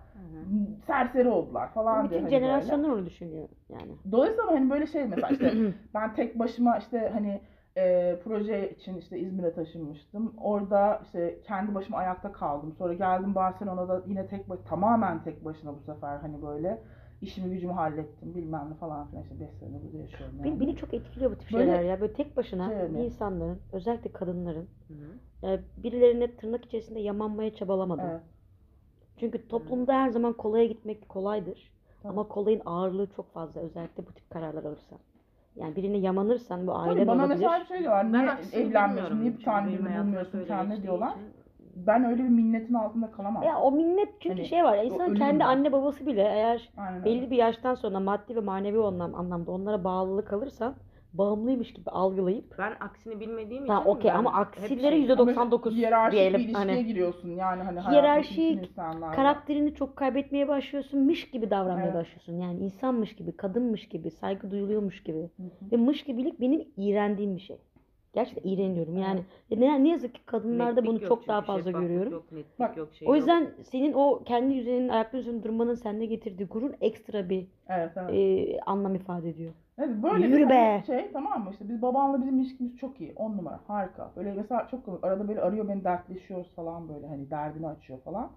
Serseri 0.87 1.29
oldular 1.29 1.69
falan 1.69 2.11
diye. 2.11 2.21
Bütün 2.21 2.23
hani 2.23 2.31
jenerasyonlar 2.31 2.89
onu 2.89 3.07
düşünüyor 3.07 3.49
yani. 3.69 3.93
Dolayısıyla 4.13 4.51
hani 4.51 4.71
böyle 4.71 4.87
şey 4.87 5.05
mesela 5.05 5.29
işte 5.29 5.53
ben 5.95 6.15
tek 6.15 6.39
başıma 6.39 6.79
işte 6.79 7.11
hani 7.13 7.41
e, 7.77 8.17
proje 8.25 8.71
için 8.71 8.97
işte 8.97 9.19
İzmir'e 9.19 9.53
taşınmıştım. 9.55 10.35
Orada 10.39 11.01
işte 11.05 11.39
kendi 11.47 11.75
başıma 11.75 11.99
ayakta 11.99 12.33
kaldım. 12.33 12.75
Sonra 12.79 12.95
geldim 12.95 13.35
Barcelona'da 13.35 14.03
yine 14.07 14.27
tek 14.27 14.49
baş, 14.49 14.59
tamamen 14.69 15.23
tek 15.25 15.45
başına 15.45 15.75
bu 15.75 15.81
sefer 15.81 16.17
hani 16.17 16.43
böyle 16.43 16.83
işimi 17.21 17.51
gücümü 17.51 17.73
hallettim 17.73 18.35
bilmem 18.35 18.71
ne 18.71 18.75
falan 18.75 19.07
filan 19.09 19.23
işte 19.23 19.41
5 19.41 19.51
sene 19.51 19.83
burada 19.85 19.99
yaşıyorum 19.99 20.37
yani. 20.39 20.51
Beni, 20.51 20.61
beni 20.61 20.77
çok 20.77 20.95
etkiliyor 20.95 21.31
bu 21.31 21.37
tip 21.37 21.53
Böyle- 21.53 21.65
şeyler 21.65 21.83
ya. 21.83 22.01
Böyle 22.01 22.13
tek 22.13 22.37
başına 22.37 22.69
Şey 22.69 22.79
yani. 22.79 23.05
insanların, 23.05 23.61
özellikle 23.73 24.13
kadınların 24.13 24.69
Hı 24.89 24.95
hı. 24.95 25.49
e, 25.49 25.61
birilerine 25.77 26.37
tırnak 26.37 26.65
içerisinde 26.65 27.01
yamanmaya 27.01 27.55
çabalamadım. 27.55 28.05
Evet. 28.11 28.21
Çünkü 29.17 29.49
toplumda 29.49 29.93
her 29.93 30.11
zaman 30.11 30.33
kolaya 30.33 30.65
gitmek 30.67 31.09
kolaydır. 31.09 31.73
Tabii. 32.03 32.13
Ama 32.13 32.29
kolayın 32.29 32.63
ağırlığı 32.67 33.07
çok 33.17 33.33
fazla 33.33 33.61
özellikle 33.61 34.07
bu 34.07 34.13
tip 34.13 34.31
kararlar 34.31 34.65
alırsan. 34.65 34.99
Yani 35.57 35.77
birine 35.77 35.97
yamanırsan 35.99 36.67
bu 36.67 36.73
Tabii 36.73 36.91
aile 36.91 37.07
bana 37.07 37.17
olabilir. 37.25 37.35
mesela 37.35 37.61
bir 37.61 37.67
şey 37.67 37.79
diyorlar. 37.81 38.05
Ben 38.13 38.13
Niye 38.13 38.27
evlenmiyorsun? 38.67 38.91
bilmiyorum. 38.91 39.21
Niye 39.21 39.39
bir 39.39 39.45
tane 39.45 39.67
benim 39.67 39.75
birini 39.79 39.89
hayatımda 39.89 40.07
bulmuyorsun 40.07 40.33
böyle 40.41 40.47
kendine 40.47 40.69
geçtiği 40.75 40.83
diyorlar. 40.83 41.11
için. 41.11 41.23
Ben 41.87 42.05
öyle 42.05 42.25
bir 42.25 42.29
minnetin 42.29 42.75
altında 42.75 43.11
kalamam. 43.11 43.43
Ya 43.43 43.59
o 43.61 43.73
minnet 43.73 44.09
çünkü 44.21 44.37
Hani 44.37 44.49
şey 44.49 44.65
var 44.65 44.77
ya 44.77 44.83
o 44.83 44.85
insanın 44.87 45.05
ölüm 45.09 45.15
kendi 45.15 45.45
var. 45.45 45.49
anne 45.49 45.73
babası 45.73 46.07
bile 46.07 46.23
eğer 46.23 46.71
Aynen 46.77 46.95
öyle. 46.95 47.05
belli 47.05 47.31
bir 47.31 47.37
yaştan 47.37 47.75
sonra 47.75 48.01
maddi 48.01 48.37
ve 48.37 48.41
manevi 48.41 48.79
anlam, 48.79 49.15
anlamda 49.15 49.51
onlara 49.53 49.85
bağlılık 49.85 50.33
alırsan 50.33 50.75
bağımlıymış 51.19 51.73
gibi 51.73 51.91
algılayıp 51.91 52.55
Ben 52.59 52.73
aksini 52.81 53.21
bilmediğim 53.21 53.67
Tamam, 53.67 53.83
için 53.83 53.91
okey 53.91 54.11
ben 54.11 54.17
ama 54.19 54.31
hep 54.31 54.47
aksilere 54.47 54.91
şey- 54.91 54.99
yüzde 55.01 55.13
doksan- 55.19 55.27
99 55.37 55.77
Hiyerarşik 55.77 56.13
diyelim, 56.21 56.39
bir 56.41 56.45
ilişkiye 56.45 56.75
hani. 56.75 56.87
giriyorsun 56.87 57.29
yani 57.29 57.63
hani 57.63 57.81
Hiyerarşik, 57.81 58.39
hayattaki 58.39 58.57
bütün 58.59 58.69
insanlarla. 58.71 59.17
karakterini 59.17 59.75
çok 59.75 59.97
kaybetmeye 59.97 60.49
başlıyorsun. 60.49 61.01
Mış 61.01 61.31
gibi 61.31 61.51
davranmaya 61.51 61.85
Evet. 61.87 61.95
başlıyorsun. 61.95 62.41
Yani 62.41 62.59
insanmış 62.59 63.17
gibi, 63.17 63.37
kadınmış 63.37 63.89
gibi, 63.89 64.11
saygı 64.11 64.51
duyuluyormuş 64.51 65.03
gibi. 65.03 65.19
Hı 65.19 65.43
hı. 65.43 65.73
Ve 65.73 65.77
mış 65.77 66.03
gibilik 66.05 66.41
benim 66.41 66.65
iğrendiğim 66.77 67.37
bir 67.37 67.41
şey. 67.41 67.57
Gerçekten 68.15 68.51
iğreniyorum. 68.51 68.99
Yani 68.99 69.21
ne, 69.51 69.85
ne 69.85 69.89
yazık 69.89 70.15
ki 70.15 70.21
kadınlarda 70.27 70.81
Netlik 70.81 70.87
bunu 70.87 71.01
yok 71.03 71.09
çok 71.09 71.29
daha 71.29 71.43
fazla 71.43 71.63
şeffaflık 71.65 71.89
görüyorum. 71.89 72.13
Yok, 72.13 72.33
netlik 72.33 72.59
Bak, 72.61 72.77
yok, 72.77 72.89
şey 72.95 73.09
O 73.09 73.11
yok. 73.11 73.17
yüzden 73.17 73.51
senin 73.63 73.93
o 73.93 74.23
kendi 74.25 74.55
yüzünün 74.55 74.89
ayakları 74.89 75.23
üzerinde 75.23 75.43
durmanın 75.43 75.75
sende 75.75 76.07
getirdiği 76.07 76.45
gurur 76.45 76.71
ekstra 76.81 77.29
bir 77.29 77.47
Evet 77.69 77.91
evet. 77.97 78.11
e, 78.15 78.61
anlam 78.67 78.95
ifade 78.95 79.29
ediyor. 79.31 79.53
Evet, 79.79 80.03
böyle 80.03 80.27
Yürü 80.27 80.37
bir 80.37 80.49
be. 80.49 80.55
hani 80.55 80.87
şey 80.87 81.13
tamam 81.13 81.45
mı 81.45 81.51
işte 81.51 81.69
biz 81.69 81.83
babamla 81.83 82.21
bizim 82.23 82.39
ilişkimiz 82.39 82.77
çok 82.77 83.01
iyi. 83.01 83.13
On 83.17 83.37
numara 83.37 83.61
harika. 83.67 84.11
Böyle 84.17 84.33
mesela 84.33 84.69
çok 84.71 84.85
komik. 84.85 85.05
Arada 85.05 85.29
böyle 85.29 85.41
arıyor 85.41 85.69
beni 85.69 85.85
dertleşiyoruz 85.85 86.55
falan 86.55 86.89
böyle 86.89 87.07
hani 87.07 87.31
derdini 87.31 87.69
açıyor 87.69 87.99
falan. 88.01 88.31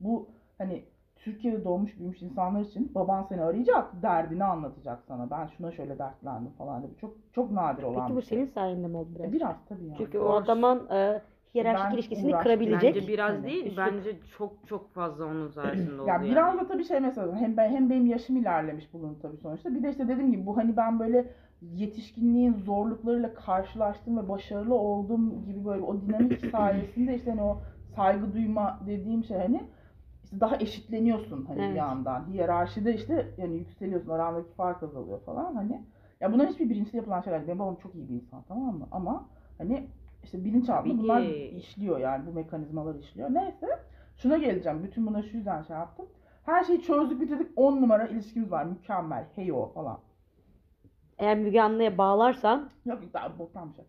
Bu 0.00 0.28
hani 0.58 0.84
Türkiye'de 1.16 1.64
doğmuş 1.64 1.98
büyümüş 1.98 2.22
insanlar 2.22 2.60
için 2.60 2.94
baban 2.94 3.22
seni 3.22 3.42
arayacak, 3.42 4.02
derdini 4.02 4.44
anlatacak 4.44 4.98
sana. 5.08 5.30
Ben 5.30 5.46
şuna 5.46 5.72
şöyle 5.72 5.98
dertlendim 5.98 6.52
falan 6.52 6.82
diye. 6.82 6.92
Çok 7.00 7.14
çok 7.32 7.50
nadir 7.50 7.82
olan 7.82 8.06
Peki 8.06 8.12
bu 8.12 8.16
bir 8.16 8.22
şey. 8.22 8.38
senin 8.38 8.46
sayende 8.46 8.86
mi 8.88 8.96
oldu 8.96 9.08
biraz? 9.14 9.26
E, 9.26 9.32
Biraz 9.32 9.56
tabii 9.68 9.84
yani. 9.84 9.96
Çünkü 9.98 10.18
o 10.18 10.22
Doğru. 10.24 10.32
adamın 10.32 10.88
e, 10.90 11.22
hiyerarşik 11.54 11.84
Ben 11.90 11.94
ilişkisini 11.94 12.30
uğraştım. 12.30 12.42
kırabilecek. 12.42 12.94
Bence 12.96 13.08
biraz 13.08 13.34
Hani 13.34 13.46
değil, 13.46 13.66
üslup. 13.66 13.78
bence 13.78 14.16
çok 14.38 14.52
çok 14.66 14.90
fazla 14.94 15.24
onun 15.24 15.48
sayesinde 15.48 16.02
oldu 16.02 16.02
Ya 16.08 16.14
yani. 16.14 16.30
biraz 16.30 16.58
da 16.58 16.66
tabii 16.68 16.84
şey 16.84 17.00
mesela 17.00 17.36
hem 17.36 17.56
ben 17.56 17.70
hem 17.70 17.90
benim 17.90 18.06
yaşım 18.06 18.36
ilerlemiş 18.36 18.92
bulundu 18.94 19.18
tabii 19.22 19.36
sonuçta. 19.36 19.74
Bir 19.74 19.82
de 19.82 19.90
işte 19.90 20.08
dediğim 20.08 20.32
gibi 20.32 20.46
bu 20.46 20.56
hani 20.56 20.76
ben 20.76 21.00
böyle 21.00 21.30
yetişkinliğin 21.62 22.54
zorluklarıyla 22.54 23.34
karşılaştım 23.34 24.18
ve 24.18 24.28
başarılı 24.28 24.74
olduğum 24.74 25.44
gibi 25.46 25.64
böyle 25.64 25.82
o 25.82 26.00
dinamik 26.02 26.46
sayesinde 26.50 27.14
işte 27.14 27.30
hani 27.30 27.42
o 27.42 27.60
saygı 27.96 28.32
duyma 28.32 28.80
dediğim 28.86 29.24
şey 29.24 29.38
hani 29.38 29.60
işte 30.24 30.40
daha 30.40 30.56
eşitleniyorsun 30.56 31.44
hani 31.44 31.60
Evet. 31.60 31.70
bir 31.70 31.76
yandan. 31.76 32.26
Hiyerarşide 32.32 32.94
işte 32.94 33.26
yani 33.38 33.56
yükseliyorsun 33.56 34.10
aramdaki 34.10 34.52
fark 34.54 34.82
azalıyor 34.82 35.20
falan 35.20 35.54
hani. 35.54 35.80
Ya 36.20 36.32
bunlar 36.32 36.48
hiçbir 36.48 36.70
bilinçli 36.70 36.96
yapılan 36.96 37.20
şeyler 37.20 37.38
değil. 37.38 37.48
Benim 37.48 37.58
babam 37.58 37.76
çok 37.82 37.94
iyi 37.94 38.08
bir 38.08 38.14
insan 38.14 38.42
tamam 38.48 38.78
mı? 38.78 38.88
Ama 38.90 39.28
hani 39.58 39.86
işte 40.22 40.44
bilinçaltında 40.44 40.92
Tabii 40.94 41.02
bunlar 41.02 41.22
ki. 41.22 41.54
işliyor 41.56 41.98
yani 41.98 42.26
bu 42.26 42.32
mekanizmalar 42.32 42.94
işliyor. 42.94 43.34
Neyse 43.34 43.66
şuna 44.16 44.38
geleceğim. 44.38 44.82
Bütün 44.84 45.06
bunları 45.06 45.22
şu 45.28 45.36
yüzden 45.36 45.62
şey 45.62 45.76
yaptım. 45.76 46.06
Her 46.46 46.64
şeyi 46.64 46.82
çözdük 46.82 47.20
bitirdik. 47.20 47.48
10 47.56 47.82
numara 47.82 48.06
ilişkimiz 48.06 48.50
var. 48.50 48.64
Mükemmel. 48.64 49.24
Heyo 49.34 49.72
falan. 49.72 49.98
Eğer 51.18 51.38
Müge 51.38 51.60
Anlı'ya 51.60 51.98
bağlarsan 51.98 52.70
Yok 52.84 52.98
daha 53.12 53.38
boktan 53.38 53.68
bir 53.70 53.74
şey. 53.74 53.84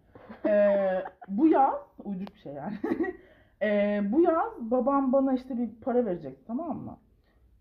Ee, 0.45 1.03
bu 1.27 1.47
yaz, 1.47 1.75
uyduruk 2.03 2.33
bir 2.35 2.39
şey 2.39 2.53
yani. 2.53 2.77
Ee, 3.63 4.01
bu 4.11 4.21
yaz 4.21 4.51
babam 4.71 5.13
bana 5.13 5.33
işte 5.33 5.57
bir 5.57 5.69
para 5.81 6.05
verecek 6.05 6.47
tamam 6.47 6.77
mı? 6.77 6.97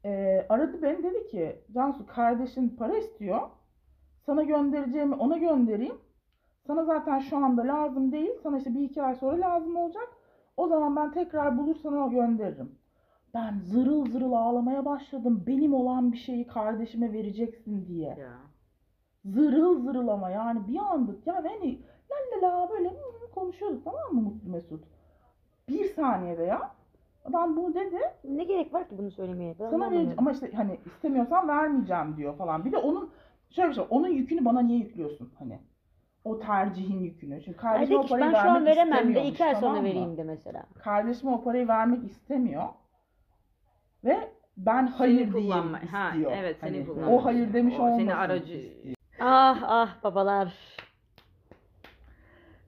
Ee, 0.04 0.46
aradı 0.48 0.82
beni 0.82 1.02
dedi 1.02 1.26
ki 1.26 1.60
Cansu 1.74 2.06
kardeşin 2.06 2.68
para 2.68 2.98
istiyor. 2.98 3.40
Sana 4.26 4.42
göndereceğimi 4.42 5.14
ona 5.14 5.38
göndereyim. 5.38 5.94
Sana 6.70 6.84
zaten 6.84 7.18
şu 7.18 7.36
anda 7.36 7.62
lazım 7.62 8.12
değil. 8.12 8.30
Sana 8.42 8.58
işte 8.58 8.74
bir 8.74 8.80
iki 8.80 9.02
ay 9.02 9.14
sonra 9.14 9.40
lazım 9.40 9.76
olacak. 9.76 10.08
O 10.56 10.68
zaman 10.68 10.96
ben 10.96 11.10
tekrar 11.12 11.58
bulur 11.58 11.76
sana 11.82 12.06
gönderirim. 12.06 12.78
Ben 13.34 13.58
zırıl 13.58 14.06
zırıl 14.06 14.32
ağlamaya 14.32 14.84
başladım. 14.84 15.44
Benim 15.46 15.74
olan 15.74 16.12
bir 16.12 16.16
şeyi 16.16 16.46
kardeşime 16.46 17.12
vereceksin 17.12 17.86
diye 17.86 18.08
Ya. 18.08 18.32
zırıl 19.24 19.82
zırıl 19.82 20.08
ama 20.08 20.30
yani 20.30 20.68
bir 20.68 20.78
anda 20.78 21.12
ya 21.26 21.34
hani 21.34 21.78
la 22.10 22.48
la 22.48 22.62
la 22.62 22.70
böyle 22.70 22.96
konuşuyorduk 23.34 23.84
tamam 23.84 24.12
mı 24.12 24.20
Mutlu 24.20 24.50
Mesut? 24.50 24.84
Bir 25.68 25.84
saniyede 25.84 26.42
ya. 26.42 26.70
Adam 27.24 27.56
bunu 27.56 27.74
dedi. 27.74 27.98
ne 28.24 28.44
gerek 28.44 28.74
var 28.74 28.88
ki 28.88 28.98
bunu 28.98 29.10
söylemeye? 29.10 29.54
Ben 29.60 29.70
Sana 29.70 29.90
vereceğim 29.90 30.18
ama 30.18 30.32
işte 30.32 30.52
hani 30.52 30.78
istemiyorsan 30.86 31.48
vermeyeceğim 31.48 32.16
diyor 32.16 32.36
falan. 32.36 32.64
Bir 32.64 32.72
de 32.72 32.76
onun 32.76 33.10
şöyle 33.50 33.68
bir 33.68 33.74
şey 33.74 33.84
onun 33.90 34.08
yükünü 34.08 34.44
bana 34.44 34.60
niye 34.60 34.78
yüklüyorsun 34.78 35.32
hani? 35.38 35.58
O 36.24 36.38
tercihin 36.40 37.00
yükünü. 37.00 37.42
Çünkü 37.44 37.58
de 37.90 37.96
o 37.98 38.06
parayı 38.06 38.32
ben 38.32 38.42
şu 38.42 38.50
an 38.50 38.54
vermek 38.54 38.66
veremem 38.76 39.14
de 39.14 39.24
iki 39.26 39.44
ay 39.44 39.54
sonra 39.54 39.60
tamam 39.60 39.84
vereyim 39.84 40.16
de 40.16 40.22
mesela. 40.22 40.62
Kardeşime 40.78 41.32
o 41.32 41.44
parayı 41.44 41.68
vermek 41.68 42.04
istemiyor. 42.04 42.64
Ve 44.04 44.28
ben 44.56 44.86
hayır 44.86 45.24
Seni 45.24 45.32
diyeyim 45.32 45.52
kullanma- 45.52 45.86
ha, 45.92 46.08
istiyor. 46.08 46.32
evet, 46.34 46.56
seni 46.60 46.76
Hani 46.76 46.86
kullanmak 46.86 47.12
O 47.12 47.24
hayır 47.24 47.52
demiş 47.52 47.74
O 47.74 47.78
seni 47.78 47.90
olmasın 47.92 48.08
aracı- 48.08 48.52
istiyor. 48.56 48.94
Ah 49.20 49.62
ah 49.66 50.02
babalar. 50.04 50.54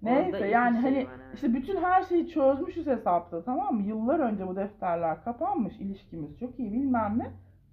Neyse 0.03 0.39
iki 0.39 0.49
yani 0.49 0.81
şey 0.81 0.83
hani 0.83 1.07
var, 1.09 1.15
işte 1.35 1.55
bütün 1.55 1.77
her 1.83 2.03
şeyi 2.03 2.29
çözmüşüz 2.29 2.87
hesapta 2.87 3.45
tamam 3.45 3.75
mı? 3.75 3.83
Yıllar 3.83 4.19
önce 4.19 4.47
bu 4.49 4.57
defterler 4.57 5.25
kapanmış, 5.25 5.75
ilişkimiz 5.77 6.39
çok 6.39 6.59
iyi 6.59 6.73
bilmem 6.73 7.19
ne. 7.19 7.31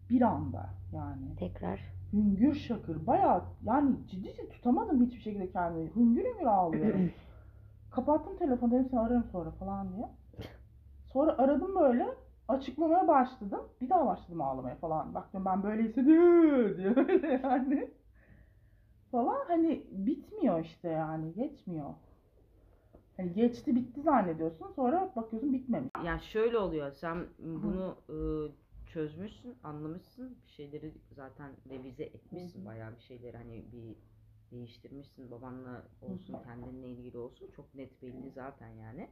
Bir 0.10 0.22
anda 0.22 0.70
yani. 0.94 1.36
Tekrar. 1.39 1.80
Hüngür 2.13 2.56
şakır 2.56 3.08
bayağı 3.08 3.43
yani 3.63 3.95
ciddi 4.08 4.34
ciddi 4.34 4.50
tutamadım 4.50 5.06
hiçbir 5.06 5.22
şekilde 5.22 5.52
kendimi. 5.52 5.95
Hüngür 5.95 6.26
hüngür 6.26 6.45
ağlıyorum. 6.45 7.12
Kapattım 7.91 8.38
telefonu 8.38 8.72
dedim 8.72 8.88
seni 8.89 9.00
ararım 9.00 9.24
sonra 9.32 9.52
falan 9.52 9.95
diye. 9.95 10.10
Sonra 11.13 11.38
aradım 11.38 11.76
böyle 11.76 12.08
açıklamaya 12.48 13.08
başladım. 13.08 13.62
Bir 13.82 13.89
daha 13.89 14.06
başladım 14.06 14.41
ağlamaya 14.41 14.76
falan. 14.76 15.13
Bak 15.13 15.34
diyorum 15.34 15.45
ben 15.45 15.63
böyle 15.63 15.84
hissediyorum 15.84 16.78
diyor 16.78 16.95
böyle 16.95 17.41
yani. 17.43 17.91
Falan 19.12 19.39
hani 19.48 19.84
bitmiyor 19.91 20.60
işte 20.60 20.89
yani 20.89 21.34
geçmiyor. 21.34 21.89
Hani 23.17 23.34
geçti 23.34 23.76
bitti 23.76 24.02
zannediyorsun 24.02 24.67
sonra 24.76 25.12
bakıyorsun 25.15 25.54
bitmemiş. 25.54 25.91
Yani 26.06 26.22
şöyle 26.22 26.58
oluyor. 26.58 26.91
Sen 26.91 27.26
bunu 27.39 27.95
e, 28.10 28.15
çözmüşsün, 28.89 29.58
anlamışsın. 29.63 30.38
Bir 30.45 30.52
şeyleri 30.52 30.93
zaten 31.12 31.52
revize 31.69 32.04
etmişsin. 32.04 32.65
Bayağı 32.65 32.95
bir 32.95 33.02
şeyleri 33.02 33.38
hani 33.38 33.65
bir 33.71 33.95
değiştirmişsin. 34.52 35.32
Babanla 35.32 35.84
olsun, 36.02 36.38
kendinle 36.45 36.88
ilgili 36.89 37.17
olsun. 37.17 37.52
Çok 37.56 37.75
net 37.75 38.02
belli 38.04 38.32
zaten 38.32 38.67
yani. 38.69 39.10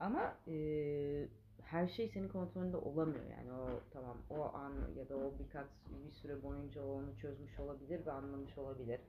Ama 0.00 0.34
eee, 0.46 1.28
her 1.62 1.88
şey 1.88 2.08
senin 2.08 2.28
kontrolünde 2.28 2.76
olamıyor 2.76 3.24
yani 3.38 3.52
o 3.52 3.80
tamam 3.90 4.16
o 4.30 4.42
an 4.56 4.72
ya 4.96 5.08
da 5.08 5.16
o 5.16 5.32
birkaç 5.38 5.68
bir 5.88 6.12
süre 6.12 6.42
boyunca 6.42 6.84
onu 6.86 7.16
çözmüş 7.22 7.60
olabilir 7.60 8.06
ve 8.06 8.12
anlamış 8.12 8.58
olabilir. 8.58 9.00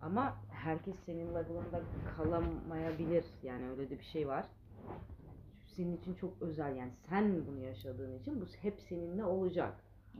Ama 0.00 0.36
herkes 0.50 0.96
senin 1.06 1.34
level'ında 1.34 1.82
kalamayabilir 2.16 3.24
yani 3.42 3.70
öyle 3.70 3.90
de 3.90 3.98
bir 3.98 4.04
şey 4.04 4.28
var. 4.28 4.46
Senin 5.76 5.96
için 5.96 6.14
çok 6.14 6.42
özel 6.42 6.76
yani 6.76 6.92
sen 7.08 7.46
bunu 7.46 7.60
yaşadığın 7.60 8.18
için 8.18 8.40
bu 8.40 8.44
hep 8.62 8.80
seninle 8.80 9.24
olacak. 9.24 9.74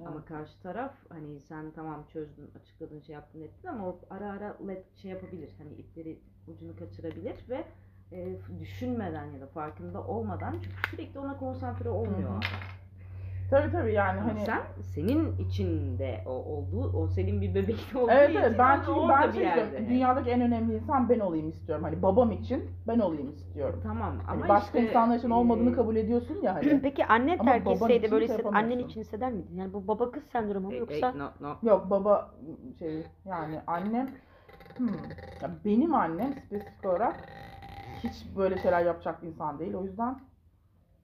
Ama 0.04 0.24
karşı 0.24 0.60
taraf 0.62 0.94
hani 1.08 1.40
sen 1.40 1.70
tamam 1.70 2.04
çözdün, 2.12 2.50
açıkladın, 2.60 3.00
şey 3.00 3.14
yaptın 3.14 3.40
ettin 3.40 3.68
ama 3.68 3.88
o 3.88 4.00
ara 4.10 4.30
ara 4.32 4.56
let 4.68 4.96
şey 4.96 5.10
yapabilir. 5.10 5.54
Hani 5.58 5.74
ipleri 5.74 6.18
ucunu 6.46 6.76
kaçırabilir 6.76 7.36
ve 7.48 7.64
e, 8.12 8.36
düşünmeden 8.60 9.26
ya 9.26 9.40
da 9.40 9.46
farkında 9.46 10.04
olmadan 10.06 10.60
çünkü 10.64 10.82
sürekli 10.82 11.18
ona 11.20 11.36
konsantre 11.38 11.88
olmuyor. 11.88 12.30
Hı 12.30 12.34
hı. 12.34 12.40
Tabii 13.50 13.72
tabii 13.72 13.92
yani 13.92 14.20
hani 14.20 14.40
sen 14.46 14.62
senin 14.94 15.38
içinde 15.38 16.22
o 16.26 16.30
olduğu, 16.30 16.92
o 16.98 17.08
senin 17.08 17.40
bir 17.40 17.54
bebekte 17.54 17.98
olduğu 17.98 18.12
Evet 18.12 18.30
için 18.30 18.38
evet 18.40 18.58
ben 18.58 18.80
çünkü 18.86 19.08
ben 19.08 19.28
bir 19.28 19.32
şey 19.32 19.42
yerde. 19.42 19.64
istiyorum. 19.64 19.88
Dünyadaki 19.88 20.30
en 20.30 20.40
önemli 20.40 20.74
insan 20.74 21.08
ben 21.08 21.20
olayım 21.20 21.48
istiyorum. 21.48 21.84
Hani 21.84 22.02
babam 22.02 22.32
için 22.32 22.70
ben 22.86 22.98
olayım 22.98 23.30
istiyorum. 23.30 23.80
Tamam 23.82 24.20
ama 24.28 24.40
Hani 24.40 24.48
başka 24.48 24.78
işte, 24.78 24.90
insanlar 24.90 25.18
için 25.18 25.30
olmadığını 25.30 25.72
e, 25.72 25.76
kabul 25.76 25.96
ediyorsun 25.96 26.36
ya 26.42 26.54
hani. 26.54 26.80
Peki 26.82 27.06
annen 27.06 27.38
Ama 27.38 27.52
terk 27.52 27.68
etseydi 27.68 28.10
böyle 28.10 28.24
hissed, 28.24 28.44
annen 28.44 28.78
için 28.78 29.00
hisseder 29.00 29.32
miydin? 29.32 29.56
Yani 29.56 29.72
bu 29.72 29.88
baba 29.88 30.10
kız 30.12 30.22
sendromu 30.32 30.68
mu 30.68 30.74
e, 30.74 30.78
yoksa 30.78 31.10
no, 31.12 31.30
no. 31.40 31.56
Yok 31.62 31.90
baba 31.90 32.34
şey 32.78 33.06
yani 33.24 33.60
annem 33.66 34.14
hmm, 34.76 34.96
ya 35.40 35.50
benim 35.64 35.94
annem 35.94 36.34
spesifik 36.46 36.84
olarak 36.84 37.16
hiç 38.02 38.36
böyle 38.36 38.58
şeyler 38.58 38.86
yapacak 38.86 39.22
bir 39.22 39.28
insan 39.28 39.58
değil. 39.58 39.74
O 39.74 39.84
yüzden 39.84 40.20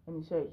hani 0.06 0.24
şey 0.24 0.50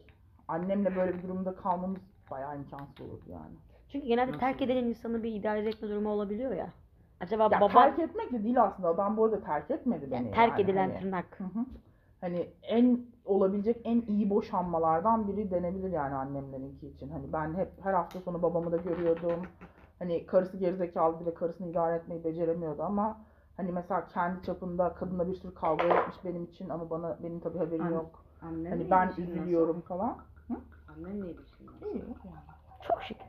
annemle 0.47 0.95
böyle 0.95 1.17
bir 1.17 1.23
durumda 1.23 1.55
kalmamız 1.55 1.99
bayağı 2.31 2.57
imkansız 2.57 3.01
olurdu 3.01 3.23
yani. 3.31 3.55
çünkü 3.89 4.07
genelde 4.07 4.31
Nasıl? 4.31 4.39
terk 4.39 4.61
edilen 4.61 4.83
insanın 4.85 5.23
bir 5.23 5.33
idare 5.35 5.69
etme 5.69 5.89
durumu 5.89 6.09
olabiliyor 6.09 6.51
ya. 6.51 6.69
Acaba 7.19 7.43
Ya 7.51 7.61
baba 7.61 7.67
terk 7.73 7.99
etmek 7.99 8.31
de 8.31 8.43
değil 8.43 8.63
aslında. 8.63 8.89
Adam 8.89 9.17
bu 9.17 9.23
arada 9.25 9.41
terk 9.41 9.71
etmedi 9.71 10.11
beni. 10.11 10.15
yani 10.25 10.31
terk 10.31 10.51
yani. 10.51 10.61
edilen 10.61 10.89
Hani- 10.89 10.99
tırnak. 10.99 11.39
Hı 11.39 11.43
hı. 11.43 11.65
Hani 12.21 12.49
en 12.63 12.99
olabilecek 13.25 13.81
en 13.83 14.01
iyi 14.01 14.29
boşanmalardan 14.29 15.27
biri 15.27 15.51
denebilir 15.51 15.89
yani 15.91 16.15
annemlerinki 16.15 16.87
için. 16.87 17.09
Hani 17.09 17.33
ben 17.33 17.53
hep 17.55 17.71
her 17.83 17.93
hafta 17.93 18.19
sonu 18.19 18.41
babamı 18.41 18.71
da 18.71 18.77
görüyordum. 18.77 19.41
Hani 19.99 20.25
karısı 20.25 20.57
gerizekalı 20.57 21.25
ve 21.25 21.33
karısını 21.33 21.67
idare 21.67 21.95
etmeyi 21.95 22.23
beceremiyordu 22.23 22.83
ama 22.83 23.17
hani 23.57 23.71
mesela 23.71 24.07
kendi 24.07 24.41
çapında 24.45 24.93
kadınla 24.93 25.27
bir 25.27 25.35
sürü 25.35 25.53
kavga 25.53 25.83
etmiş 25.83 26.15
benim 26.25 26.43
için 26.43 26.69
ama 26.69 26.89
bana 26.89 27.17
benim 27.23 27.39
tabii 27.39 27.57
haberim 27.57 27.85
An- 27.85 27.91
yok. 27.91 28.23
Annenle 28.41 28.69
Hani 28.69 28.89
ben 28.91 29.05
ilişkin 29.07 29.23
nasıl? 29.23 29.33
üzülüyorum 29.39 29.81
falan. 29.81 30.17
İlişkin 30.97 31.67
nasıl? 31.67 31.85
İyi 31.85 32.03
yani. 32.25 32.57
Çok 32.87 33.03
şükür. 33.03 33.27